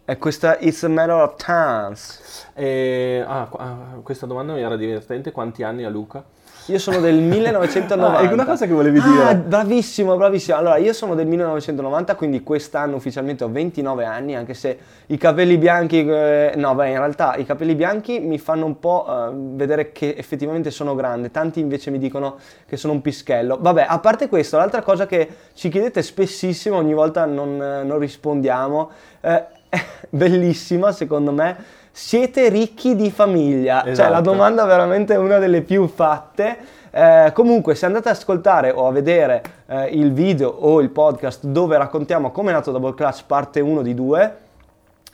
è 0.03 0.17
questa 0.17 0.57
It's 0.59 0.83
a 0.83 0.89
Matter 0.89 1.15
of 1.15 1.35
Chance. 1.37 2.45
E, 2.53 3.23
ah, 3.25 3.49
ah, 3.57 3.77
questa 4.03 4.25
domanda 4.25 4.53
mi 4.53 4.61
era 4.61 4.75
divertente. 4.75 5.31
Quanti 5.31 5.63
anni 5.63 5.85
ha 5.85 5.89
Luca? 5.89 6.23
Io 6.69 6.79
sono 6.79 6.99
del 6.99 7.15
1990. 7.15 8.17
Ah, 8.17 8.29
è 8.29 8.33
una 8.33 8.45
cosa 8.45 8.65
che 8.65 8.73
volevi 8.73 8.99
Ah, 8.99 9.07
dire. 9.07 9.35
bravissimo, 9.37 10.17
bravissimo. 10.17 10.57
Allora, 10.57 10.75
io 10.75 10.91
sono 10.91 11.15
del 11.15 11.25
1990, 11.25 12.15
quindi 12.15 12.43
quest'anno 12.43 12.97
ufficialmente 12.97 13.45
ho 13.45 13.49
29 13.49 14.03
anni, 14.03 14.35
anche 14.35 14.53
se 14.53 14.77
i 15.07 15.17
capelli 15.17 15.57
bianchi... 15.57 16.05
eh, 16.05 16.51
no, 16.57 16.75
beh, 16.75 16.89
in 16.89 16.97
realtà 16.97 17.35
i 17.37 17.45
capelli 17.45 17.73
bianchi 17.73 18.19
mi 18.19 18.37
fanno 18.37 18.65
un 18.65 18.79
po' 18.79 19.05
eh, 19.07 19.31
vedere 19.33 19.93
che 19.93 20.13
effettivamente 20.17 20.69
sono 20.69 20.93
grande. 20.93 21.31
Tanti 21.31 21.61
invece 21.61 21.89
mi 21.89 21.99
dicono 21.99 22.35
che 22.67 22.75
sono 22.75 22.91
un 22.91 23.01
pischello. 23.01 23.57
Vabbè, 23.61 23.85
a 23.87 23.99
parte 23.99 24.27
questo, 24.27 24.57
l'altra 24.57 24.81
cosa 24.81 25.05
che 25.05 25.27
ci 25.53 25.69
chiedete 25.69 26.01
spessissimo, 26.01 26.75
ogni 26.75 26.93
volta 26.93 27.23
non, 27.25 27.61
eh, 27.61 27.83
non 27.83 27.97
rispondiamo, 27.97 28.89
eh, 29.21 29.45
è 29.69 29.79
bellissima 30.09 30.91
secondo 30.91 31.31
me. 31.31 31.85
Siete 31.97 32.49
ricchi 32.49 32.95
di 32.95 33.09
famiglia? 33.09 33.79
Cioè, 33.79 33.85
la 33.85 33.91
Esatto. 33.91 34.21
domanda 34.21 34.65
è 34.65 34.67
veramente 34.67 35.15
una 35.15 35.39
delle 35.39 35.63
più 35.63 35.87
fatte. 35.87 36.55
Eh, 36.91 37.31
comunque, 37.33 37.73
se 37.73 37.87
andate 37.87 38.09
ad 38.09 38.15
ascoltare 38.17 38.69
o 38.69 38.85
a 38.85 38.91
vedere 38.91 39.41
eh, 39.65 39.87
il 39.87 40.13
video 40.13 40.47
o 40.47 40.79
il 40.79 40.91
podcast 40.91 41.47
dove 41.47 41.75
raccontiamo 41.75 42.29
come 42.29 42.51
è 42.51 42.53
nato 42.53 42.71
Double 42.71 42.93
Clutch 42.93 43.23
parte 43.25 43.61
1 43.61 43.81
di 43.81 43.95
2, 43.95 44.37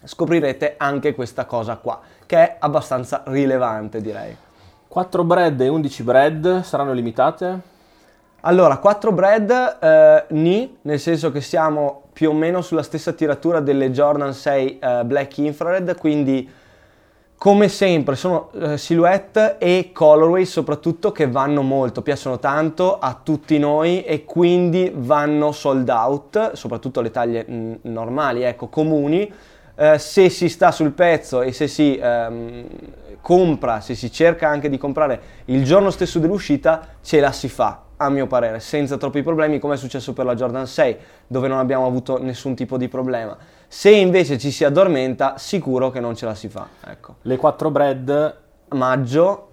scoprirete 0.04 0.74
anche 0.75 1.16
questa 1.16 1.46
cosa 1.46 1.78
qua, 1.78 2.02
che 2.25 2.38
è 2.38 2.56
abbastanza 2.60 3.24
rilevante, 3.28 4.02
direi. 4.02 4.36
4 4.86 5.24
bread 5.24 5.62
e 5.62 5.70
11 5.70 6.04
bread 6.04 6.62
saranno 6.63 6.92
limitate? 6.92 7.60
Allora, 8.42 8.75
4 8.75 9.12
bread 9.13 9.78
eh, 9.80 10.25
ni, 10.32 10.80
nel 10.82 11.00
senso 11.00 11.32
che 11.32 11.40
siamo 11.40 12.02
più 12.12 12.32
o 12.32 12.34
meno 12.34 12.62
sulla 12.62 12.84
stessa 12.84 13.13
tiratura 13.13 13.62
delle 13.62 13.90
Jordan 13.90 14.34
6 14.34 14.80
eh, 14.80 15.02
Black 15.06 15.38
Infrared, 15.38 15.98
quindi 15.98 16.60
come 17.44 17.68
sempre 17.68 18.16
sono 18.16 18.52
eh, 18.54 18.78
silhouette 18.78 19.58
e 19.58 19.90
colorway 19.92 20.46
soprattutto 20.46 21.12
che 21.12 21.28
vanno 21.28 21.62
molto, 21.62 22.02
piacciono 22.02 22.40
tanto 22.40 22.98
a 23.00 23.20
tutti 23.22 23.60
noi 23.60 24.02
e 24.06 24.24
quindi 24.24 24.90
vanno 24.96 25.52
sold 25.52 25.90
out, 25.90 26.54
soprattutto 26.54 27.02
le 27.02 27.12
taglie 27.12 27.46
mm, 27.46 27.74
normali, 27.82 28.44
ecco, 28.44 28.70
comuni. 28.70 29.30
Eh, 29.76 30.00
se 30.00 30.30
si 30.30 30.48
sta 30.48 30.72
sul 30.72 30.92
pezzo 30.92 31.42
e 31.42 31.52
se 31.52 31.68
si 31.68 32.00
ehm, 32.02 32.66
compra, 33.20 33.82
se 33.82 33.94
si 33.94 34.10
cerca 34.10 34.48
anche 34.48 34.70
di 34.70 34.78
comprare 34.78 35.22
il 35.46 35.66
giorno 35.66 35.90
stesso 35.90 36.20
dell'uscita, 36.20 36.88
ce 37.02 37.20
la 37.20 37.34
si 37.34 37.50
fa, 37.50 37.84
a 38.05 38.10
mio 38.10 38.27
parere, 38.27 38.60
senza 38.60 38.98
troppi 38.98 39.24
problemi, 39.24 39.60
come 39.60 39.75
è 39.75 39.77
successo 39.77 40.13
per 40.13 40.25
la 40.25 40.36
Jordan 40.36 40.67
6, 40.67 40.98
dove 41.27 41.48
non 41.48 41.57
abbiamo 41.60 41.86
avuto 41.86 42.22
nessun 42.22 42.55
tipo 42.55 42.77
di 42.77 42.88
problema. 42.88 43.38
Se 43.67 43.89
invece 43.89 44.38
ci 44.38 44.51
si 44.51 44.63
addormenta, 44.63 45.36
sicuro 45.38 45.89
che 45.89 46.00
non 46.00 46.15
ce 46.15 46.25
la 46.25 46.36
si 46.36 46.50
fa. 46.50 46.67
Ecco. 46.86 47.15
Le 47.22 47.38
4 47.38 47.72
bread 47.72 48.38
Maggio 48.69 49.48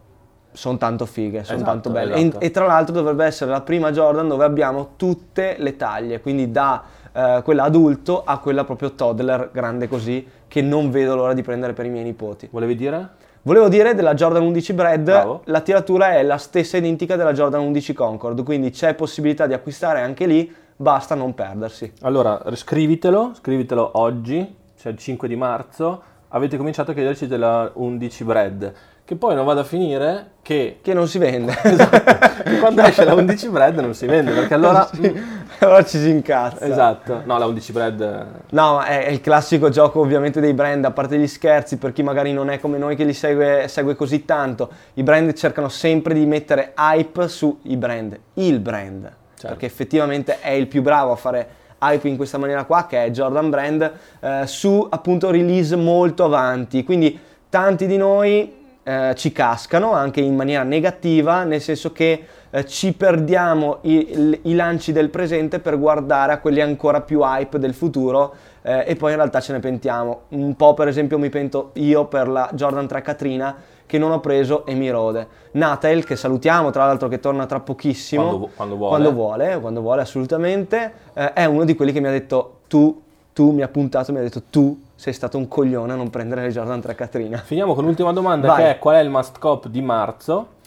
sono 0.52 0.76
tanto 0.78 1.06
fighe, 1.06 1.44
sono 1.44 1.58
Esatto, 1.58 1.70
tanto 1.70 1.90
belle. 1.90 2.14
esatto. 2.14 2.40
E, 2.40 2.46
e 2.46 2.50
tra 2.50 2.66
l'altro 2.66 2.94
dovrebbe 2.94 3.24
essere 3.24 3.50
la 3.50 3.60
prima 3.60 3.92
Jordan 3.92 4.28
dove 4.28 4.44
abbiamo 4.44 4.90
tutte 4.96 5.56
le 5.58 5.76
taglie, 5.76 6.20
quindi 6.20 6.50
da 6.50 6.82
eh, 7.12 7.40
quella 7.44 7.64
adulto 7.64 8.22
a 8.24 8.38
quella 8.38 8.64
proprio 8.64 8.92
toddler 8.94 9.50
grande 9.52 9.88
così, 9.88 10.26
che 10.48 10.62
non 10.62 10.90
vedo 10.90 11.14
l'ora 11.14 11.32
di 11.32 11.42
prendere 11.42 11.72
per 11.72 11.86
i 11.86 11.88
miei 11.88 12.04
nipoti. 12.04 12.48
volevi 12.50 12.74
dire? 12.74 13.08
Volevo 13.42 13.68
dire 13.68 13.94
della 13.94 14.12
Jordan 14.12 14.42
11 14.42 14.72
Bread, 14.74 15.02
Bravo. 15.02 15.40
la 15.44 15.62
tiratura 15.62 16.12
è 16.12 16.22
la 16.22 16.36
stessa 16.36 16.76
identica 16.76 17.16
della 17.16 17.32
Jordan 17.32 17.62
11 17.62 17.94
Concord, 17.94 18.42
quindi 18.42 18.68
c'è 18.70 18.92
possibilità 18.92 19.46
di 19.46 19.54
acquistare 19.54 20.02
anche 20.02 20.26
lì, 20.26 20.54
basta 20.76 21.14
non 21.14 21.34
perdersi. 21.34 21.90
Allora, 22.02 22.38
scrivitelo, 22.52 23.32
scrivitelo 23.32 23.92
oggi, 23.94 24.56
cioè 24.78 24.92
il 24.92 24.98
5 24.98 25.26
di 25.26 25.36
marzo. 25.36 26.02
Avete 26.32 26.56
cominciato 26.56 26.92
a 26.92 26.94
chiederci 26.94 27.26
della 27.26 27.72
11 27.74 28.24
bread, 28.24 28.72
che 29.04 29.16
poi 29.16 29.34
non 29.34 29.44
vada 29.44 29.62
a 29.62 29.64
finire 29.64 30.34
che, 30.42 30.78
Che 30.80 30.94
non 30.94 31.08
si 31.08 31.18
vende. 31.18 31.52
che 31.60 32.58
quando 32.60 32.82
esce 32.82 33.04
la 33.04 33.14
11 33.14 33.48
bread 33.48 33.78
non 33.78 33.94
si 33.94 34.06
vende, 34.06 34.30
perché 34.30 34.54
allora... 34.54 34.88
allora 35.58 35.84
ci 35.84 35.98
si 35.98 36.08
incazza. 36.08 36.64
Esatto, 36.64 37.22
no, 37.24 37.36
la 37.36 37.46
11 37.46 37.72
bread... 37.72 38.26
No, 38.50 38.74
ma 38.74 38.84
è, 38.84 39.06
è 39.06 39.10
il 39.10 39.20
classico 39.20 39.70
gioco 39.70 39.98
ovviamente 39.98 40.40
dei 40.40 40.54
brand, 40.54 40.84
a 40.84 40.92
parte 40.92 41.18
gli 41.18 41.26
scherzi, 41.26 41.78
per 41.78 41.92
chi 41.92 42.04
magari 42.04 42.32
non 42.32 42.48
è 42.48 42.60
come 42.60 42.78
noi 42.78 42.94
che 42.94 43.02
li 43.02 43.12
segue, 43.12 43.66
segue 43.66 43.96
così 43.96 44.24
tanto, 44.24 44.70
i 44.94 45.02
brand 45.02 45.32
cercano 45.32 45.68
sempre 45.68 46.14
di 46.14 46.24
mettere 46.26 46.74
hype 46.78 47.26
sui 47.26 47.76
brand, 47.76 48.16
il 48.34 48.60
brand, 48.60 49.12
perché 49.42 49.66
effettivamente 49.66 50.38
è 50.38 50.50
il 50.50 50.68
più 50.68 50.80
bravo 50.80 51.10
a 51.10 51.16
fare 51.16 51.48
hype 51.80 52.08
in 52.08 52.16
questa 52.16 52.38
maniera 52.38 52.64
qua, 52.64 52.86
che 52.86 53.04
è 53.04 53.10
Jordan 53.10 53.50
Brand, 53.50 53.92
eh, 54.20 54.46
su 54.46 54.86
appunto 54.88 55.30
release 55.30 55.74
molto 55.76 56.24
avanti, 56.24 56.84
quindi 56.84 57.18
tanti 57.48 57.86
di 57.86 57.96
noi 57.96 58.58
eh, 58.82 59.14
ci 59.16 59.32
cascano 59.32 59.92
anche 59.92 60.20
in 60.20 60.34
maniera 60.34 60.62
negativa, 60.62 61.44
nel 61.44 61.60
senso 61.60 61.92
che 61.92 62.24
eh, 62.50 62.66
ci 62.66 62.92
perdiamo 62.94 63.78
i, 63.82 64.38
i 64.42 64.54
lanci 64.54 64.92
del 64.92 65.10
presente 65.10 65.58
per 65.58 65.78
guardare 65.78 66.32
a 66.32 66.38
quelli 66.38 66.60
ancora 66.60 67.00
più 67.00 67.20
hype 67.22 67.58
del 67.58 67.74
futuro 67.74 68.34
eh, 68.62 68.84
e 68.86 68.96
poi 68.96 69.10
in 69.10 69.16
realtà 69.16 69.40
ce 69.40 69.52
ne 69.52 69.60
pentiamo. 69.60 70.22
Un 70.30 70.56
po' 70.56 70.74
per 70.74 70.88
esempio 70.88 71.18
mi 71.18 71.28
pento 71.28 71.70
io 71.74 72.06
per 72.06 72.28
la 72.28 72.50
Jordan 72.52 72.86
3 72.86 73.02
Katrina 73.02 73.56
che 73.90 73.98
non 73.98 74.12
ho 74.12 74.20
preso 74.20 74.64
e 74.64 74.74
mi 74.74 74.88
rode. 74.88 75.26
Nathel, 75.52 76.04
che 76.04 76.14
salutiamo 76.14 76.70
tra 76.70 76.86
l'altro 76.86 77.08
che 77.08 77.18
torna 77.18 77.44
tra 77.46 77.58
pochissimo. 77.58 78.22
Quando 78.28 78.50
quando 78.54 78.76
vuole. 78.76 78.90
Quando 79.02 79.12
vuole, 79.12 79.60
quando 79.60 79.80
vuole 79.80 80.00
assolutamente. 80.02 80.92
eh, 81.12 81.32
è 81.32 81.44
uno 81.44 81.64
di 81.64 81.74
quelli 81.74 81.90
che 81.90 81.98
mi 81.98 82.06
ha 82.06 82.12
detto 82.12 82.60
tu, 82.68 83.02
tu 83.32 83.50
mi 83.50 83.62
ha 83.62 83.68
puntato, 83.68 84.12
mi 84.12 84.18
ha 84.18 84.22
detto 84.22 84.42
tu 84.48 84.80
sei 84.94 85.12
stato 85.12 85.36
un 85.38 85.48
coglione 85.48 85.92
a 85.92 85.96
non 85.96 86.08
prendere 86.08 86.42
le 86.42 86.50
Jordan 86.50 86.80
3 86.80 86.94
Katrina. 86.94 87.38
Finiamo 87.38 87.74
con 87.74 87.84
l'ultima 87.84 88.12
domanda 88.12 88.46
Vai. 88.46 88.56
che 88.62 88.70
è 88.70 88.78
qual 88.78 88.94
è 88.94 89.00
il 89.00 89.10
must 89.10 89.38
cop 89.40 89.66
di 89.66 89.82
marzo? 89.82 90.58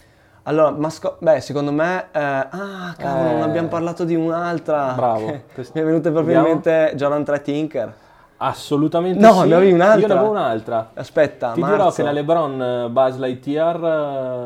Allora, 0.46 0.70
masco- 0.72 1.16
beh, 1.20 1.40
secondo 1.40 1.72
me... 1.72 2.08
eh, 2.12 2.20
ah, 2.20 2.94
cavolo, 2.98 3.30
Eh. 3.30 3.32
non 3.32 3.42
abbiamo 3.42 3.68
parlato 3.68 4.04
di 4.04 4.14
un'altra. 4.14 4.92
Bravo. 4.94 5.26
Mi 5.56 5.80
è 5.80 5.82
venuta 5.82 6.10
proprio 6.10 6.36
in 6.36 6.42
mente 6.42 6.92
Jordan 6.96 7.24
3 7.24 7.40
Tinker. 7.40 7.94
Assolutamente 8.36 9.18
No, 9.24 9.42
sì. 9.42 9.48
ne 9.48 9.54
avevi 9.54 9.72
un'altra? 9.72 10.00
Io 10.00 10.06
ne 10.08 10.12
avevo 10.14 10.30
un'altra. 10.30 10.90
Aspetta, 10.94 11.52
Ti 11.52 11.60
marzo. 11.60 11.76
dirò 11.76 11.90
che 11.92 12.02
la 12.02 12.10
LeBron 12.10 12.62
eh, 12.62 12.88
Buzz 12.90 13.16
Lightyear 13.16 13.76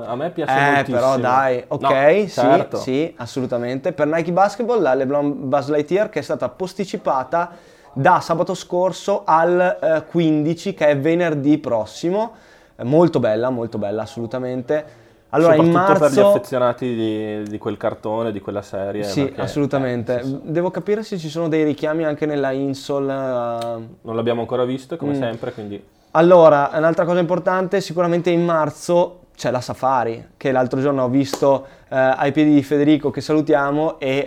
eh, 0.05 0.07
a 0.11 0.15
me 0.15 0.31
piace 0.31 0.53
Eh, 0.53 0.61
moltissimo. 0.73 0.97
però 0.99 1.17
dai, 1.19 1.65
ok, 1.67 1.83
No, 1.83 1.89
sì, 2.21 2.29
certo. 2.29 2.77
sì, 2.77 3.15
assolutamente. 3.17 3.93
Per 3.93 4.07
Nike 4.07 4.31
Basketball 4.33 4.83
la 4.83 4.95
LeBron 4.95 5.49
Buzz 5.49 5.69
Lightyear 5.69 6.11
che 6.11 6.19
è 6.19 6.23
stata 6.23 6.49
posticipata 6.49 7.51
da 7.95 8.21
sabato 8.21 8.55
scorso 8.55 9.23
al 9.25 9.79
eh, 9.81 10.05
15, 10.09 10.75
che 10.75 10.87
è 10.89 10.99
venerdì 10.99 11.59
prossimo. 11.59 12.33
Eh, 12.77 12.85
molto 12.85 13.19
bella, 13.21 13.49
molto 13.51 13.79
bella, 13.79 14.03
assolutamente. 14.03 15.07
Allora, 15.31 15.57
in 15.57 15.65
Soprattutto 15.65 15.99
per 15.99 16.11
gli 16.11 16.15
marzo... 16.17 16.29
affezionati 16.29 16.95
di, 16.95 17.43
di 17.51 17.59
quel 17.59 17.77
cartone, 17.77 18.33
di 18.33 18.41
quella 18.41 18.63
serie. 18.63 19.03
Sì, 19.05 19.25
perché, 19.25 19.41
assolutamente. 19.43 20.21
eh. 20.21 20.39
Devo 20.45 20.71
capire 20.71 21.03
se 21.03 21.19
ci 21.19 21.29
sono 21.29 21.49
dei 21.49 21.65
richiami 21.65 22.05
anche 22.05 22.25
nella 22.25 22.51
insole. 22.53 23.13
eh, 23.13 23.87
Non 24.03 24.15
l'abbiamo 24.17 24.41
ancora 24.41 24.65
visto, 24.65 24.97
come 24.97 25.13
Mm. 25.13 25.21
sempre, 25.21 25.53
quindi... 25.53 25.85
Allora, 26.13 26.71
un'altra 26.75 27.05
cosa 27.05 27.21
importante, 27.21 27.81
sicuramente 27.83 28.31
in 28.31 28.43
marzo 28.45 29.21
c'è 29.37 29.51
la 29.51 29.61
Safari, 29.61 30.31
che 30.37 30.51
l'altro 30.51 30.81
giorno 30.81 31.05
ho 31.05 31.09
visto 31.09 31.67
eh, 31.91 31.97
ai 31.97 32.33
piedi 32.33 32.55
di 32.55 32.63
Federico, 32.63 33.11
che 33.11 33.21
salutiamo, 33.21 34.01
e 34.01 34.27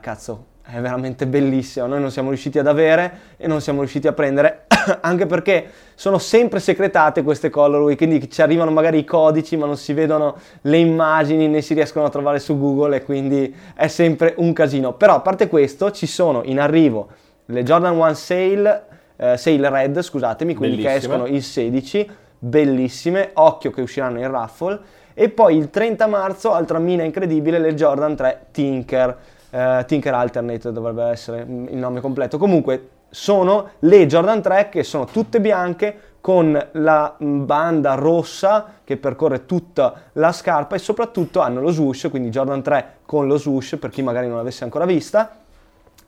cazzo, 0.00 0.44
è 0.62 0.78
veramente 0.78 1.26
bellissima. 1.26 1.86
Noi 1.86 2.00
non 2.00 2.10
siamo 2.10 2.28
riusciti 2.28 2.58
ad 2.58 2.66
avere 2.66 3.12
e 3.38 3.46
non 3.48 3.60
siamo 3.62 3.78
riusciti 3.80 4.06
a 4.06 4.12
prendere, 4.12 4.66
anche 5.00 5.26
perché 5.26 5.70
sono 5.94 6.18
sempre 6.18 6.60
secretate 6.60 7.22
queste 7.22 7.50
colorway, 7.50 7.96
quindi 7.96 8.30
ci 8.30 8.40
arrivano 8.40 8.70
magari 8.70 8.98
i 8.98 9.04
codici, 9.04 9.56
ma 9.56 9.66
non 9.66 9.76
si 9.76 9.92
vedono 9.92 10.36
le 10.62 10.78
immagini, 10.78 11.46
né 11.48 11.60
si 11.60 11.74
riescono 11.74 12.06
a 12.06 12.08
trovare 12.08 12.38
su 12.38 12.58
Google, 12.58 12.96
e 12.96 13.04
quindi 13.04 13.54
è 13.74 13.88
sempre 13.88 14.34
un 14.38 14.52
casino. 14.52 14.94
Però, 14.94 15.14
a 15.14 15.20
parte 15.20 15.48
questo, 15.48 15.90
ci 15.90 16.06
sono 16.06 16.42
in 16.44 16.58
arrivo 16.58 17.08
le 17.46 17.62
Jordan 17.62 17.96
1 17.96 18.14
Sale, 18.14 18.84
eh, 19.16 19.36
Sale 19.36 19.68
Red, 19.68 20.00
scusatemi, 20.00 20.54
quindi 20.54 20.76
che 20.76 20.84
Bellissime. 20.84 21.14
escono 21.14 21.26
il 21.28 21.42
16, 21.42 22.10
bellissime, 22.38 23.30
occhio 23.34 23.70
che 23.70 23.82
usciranno 23.82 24.18
in 24.20 24.30
raffle. 24.30 24.78
E 25.12 25.28
poi 25.28 25.56
il 25.56 25.68
30 25.68 26.06
marzo, 26.06 26.52
altra 26.52 26.78
mina 26.78 27.02
incredibile, 27.02 27.58
le 27.58 27.74
Jordan 27.74 28.16
3 28.16 28.46
Tinker, 28.52 29.18
eh, 29.50 29.84
Tinker 29.86 30.14
Alternate 30.14 30.72
dovrebbe 30.72 31.04
essere 31.04 31.40
il 31.40 31.76
nome 31.76 32.00
completo. 32.00 32.38
Comunque 32.38 32.88
sono 33.10 33.70
le 33.80 34.06
Jordan 34.06 34.40
3 34.40 34.68
che 34.68 34.82
sono 34.82 35.04
tutte 35.04 35.40
bianche 35.40 36.08
con 36.20 36.68
la 36.72 37.16
mm, 37.22 37.44
banda 37.44 37.94
rossa 37.94 38.74
che 38.84 38.96
percorre 38.96 39.46
tutta 39.46 39.94
la 40.12 40.32
scarpa 40.32 40.76
e 40.76 40.78
soprattutto 40.78 41.40
hanno 41.40 41.60
lo 41.60 41.70
swoosh, 41.70 42.08
quindi 42.10 42.30
Jordan 42.30 42.62
3 42.62 42.98
con 43.06 43.26
lo 43.26 43.36
swoosh 43.36 43.76
per 43.78 43.90
chi 43.90 44.02
magari 44.02 44.28
non 44.28 44.36
l'avesse 44.36 44.64
ancora 44.64 44.84
vista. 44.84 45.36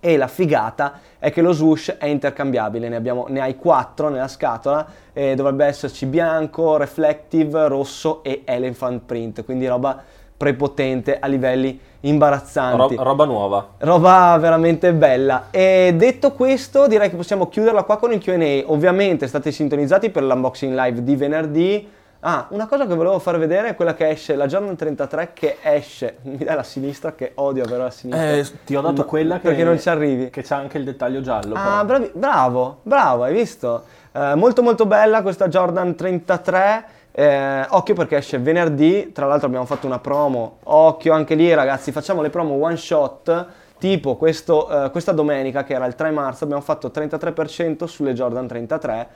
E 0.04 0.16
la 0.16 0.26
figata 0.26 0.98
è 1.20 1.30
che 1.30 1.42
lo 1.42 1.52
swoosh 1.52 1.94
è 1.96 2.06
intercambiabile, 2.06 2.88
ne, 2.88 2.96
abbiamo, 2.96 3.26
ne 3.28 3.40
hai 3.40 3.54
quattro 3.54 4.08
nella 4.08 4.26
scatola, 4.26 4.84
e 5.12 5.36
dovrebbe 5.36 5.64
esserci 5.64 6.06
bianco, 6.06 6.76
reflective, 6.76 7.68
rosso 7.68 8.24
e 8.24 8.42
elephant 8.44 9.02
print, 9.04 9.44
quindi 9.44 9.68
roba 9.68 10.02
prepotente 10.42 11.20
a 11.20 11.28
livelli 11.28 11.78
imbarazzanti. 12.00 12.96
Ro- 12.96 13.05
roba 13.05 13.24
nuova. 13.26 13.68
Roba 13.78 14.37
veramente 14.40 14.92
bella. 14.92 15.46
E 15.52 15.94
detto 15.96 16.33
questo, 16.33 16.88
direi 16.88 17.11
che 17.11 17.14
possiamo 17.14 17.48
chiuderla 17.48 17.85
qua 17.85 17.96
con 17.96 18.12
il 18.12 18.18
QA. 18.18 18.68
Ovviamente 18.72 19.28
state 19.28 19.52
sintonizzati 19.52 20.11
per 20.11 20.24
l'unboxing 20.24 20.74
live 20.76 21.05
di 21.05 21.14
venerdì. 21.14 21.88
Ah, 22.24 22.48
una 22.50 22.66
cosa 22.66 22.88
che 22.88 22.94
volevo 22.96 23.20
far 23.20 23.38
vedere 23.38 23.68
è 23.68 23.74
quella 23.76 23.94
che 23.94 24.09
esce, 24.09 24.35
la 24.35 24.46
Jordan 24.46 24.74
33 24.74 25.31
che 25.33 25.59
esce, 25.62 26.16
mi 26.22 26.38
dai 26.38 26.57
la 26.57 26.64
sinistra 26.64 27.14
che 27.14 27.33
odio 27.37 27.62
avere 27.62 27.83
la 27.85 27.90
sinistra. 27.90 28.33
Eh, 28.33 28.64
ti 28.64 28.74
ho 28.74 28.81
dato 28.81 29.05
quella 29.05 29.37
che, 29.37 29.42
perché 29.46 29.62
non 29.62 29.78
ci 29.78 29.88
arrivi. 29.88 30.28
Che 30.28 30.42
c'ha 30.42 30.57
anche 30.57 30.76
il 30.76 30.83
dettaglio 30.85 31.20
giallo. 31.20 31.55
Ah, 31.57 31.85
bravi- 31.85 32.11
bravo, 32.14 32.78
bravo, 32.83 33.22
hai 33.22 33.33
visto? 33.33 33.85
Eh, 34.11 34.35
molto 34.35 34.62
molto 34.62 34.87
bella 34.87 35.22
questa 35.22 35.46
Jordan 35.46 35.94
33. 35.94 36.85
Eh, 37.14 37.66
occhio 37.68 37.94
perché 37.94 38.16
esce 38.16 38.38
venerdì, 38.38 39.12
tra 39.12 39.27
l'altro 39.27 39.46
abbiamo 39.46 39.66
fatto 39.66 39.87
una 39.87 39.98
promo, 39.98 40.59
occhio 40.62 41.12
anche 41.12 41.35
lì 41.35 41.53
ragazzi, 41.53 41.92
facciamo 41.92 42.22
le 42.22 42.31
promo 42.31 42.55
one 42.55 42.77
shot, 42.79 43.46
tipo 43.79 44.16
questo, 44.16 44.87
eh, 44.87 44.90
questa 44.90 45.12
domenica 45.12 45.62
che 45.62 45.75
era 45.75 45.85
il 45.85 45.94
3 45.94 46.11
marzo 46.11 46.44
abbiamo 46.44 46.62
fatto 46.62 46.88
33% 46.88 47.85
sulle 47.85 48.14
Jordan 48.14 48.46
33, 48.46 49.09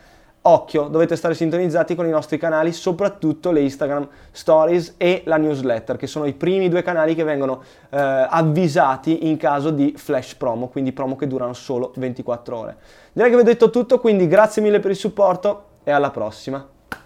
occhio, 0.42 0.88
dovete 0.88 1.16
stare 1.16 1.32
sintonizzati 1.32 1.94
con 1.94 2.06
i 2.06 2.10
nostri 2.10 2.36
canali, 2.36 2.70
soprattutto 2.72 3.50
le 3.50 3.60
Instagram 3.60 4.06
Stories 4.30 4.94
e 4.98 5.22
la 5.24 5.38
newsletter, 5.38 5.96
che 5.96 6.06
sono 6.06 6.26
i 6.26 6.34
primi 6.34 6.68
due 6.68 6.82
canali 6.82 7.14
che 7.14 7.24
vengono 7.24 7.62
eh, 7.88 7.98
avvisati 7.98 9.28
in 9.28 9.38
caso 9.38 9.70
di 9.70 9.94
flash 9.96 10.34
promo, 10.34 10.68
quindi 10.68 10.92
promo 10.92 11.16
che 11.16 11.26
durano 11.26 11.54
solo 11.54 11.92
24 11.96 12.58
ore. 12.58 12.76
Direi 13.12 13.30
che 13.30 13.36
vi 13.36 13.42
ho 13.42 13.44
detto 13.44 13.70
tutto, 13.70 13.98
quindi 13.98 14.28
grazie 14.28 14.60
mille 14.60 14.80
per 14.80 14.90
il 14.90 14.96
supporto 14.98 15.64
e 15.82 15.90
alla 15.90 16.10
prossima. 16.10 16.74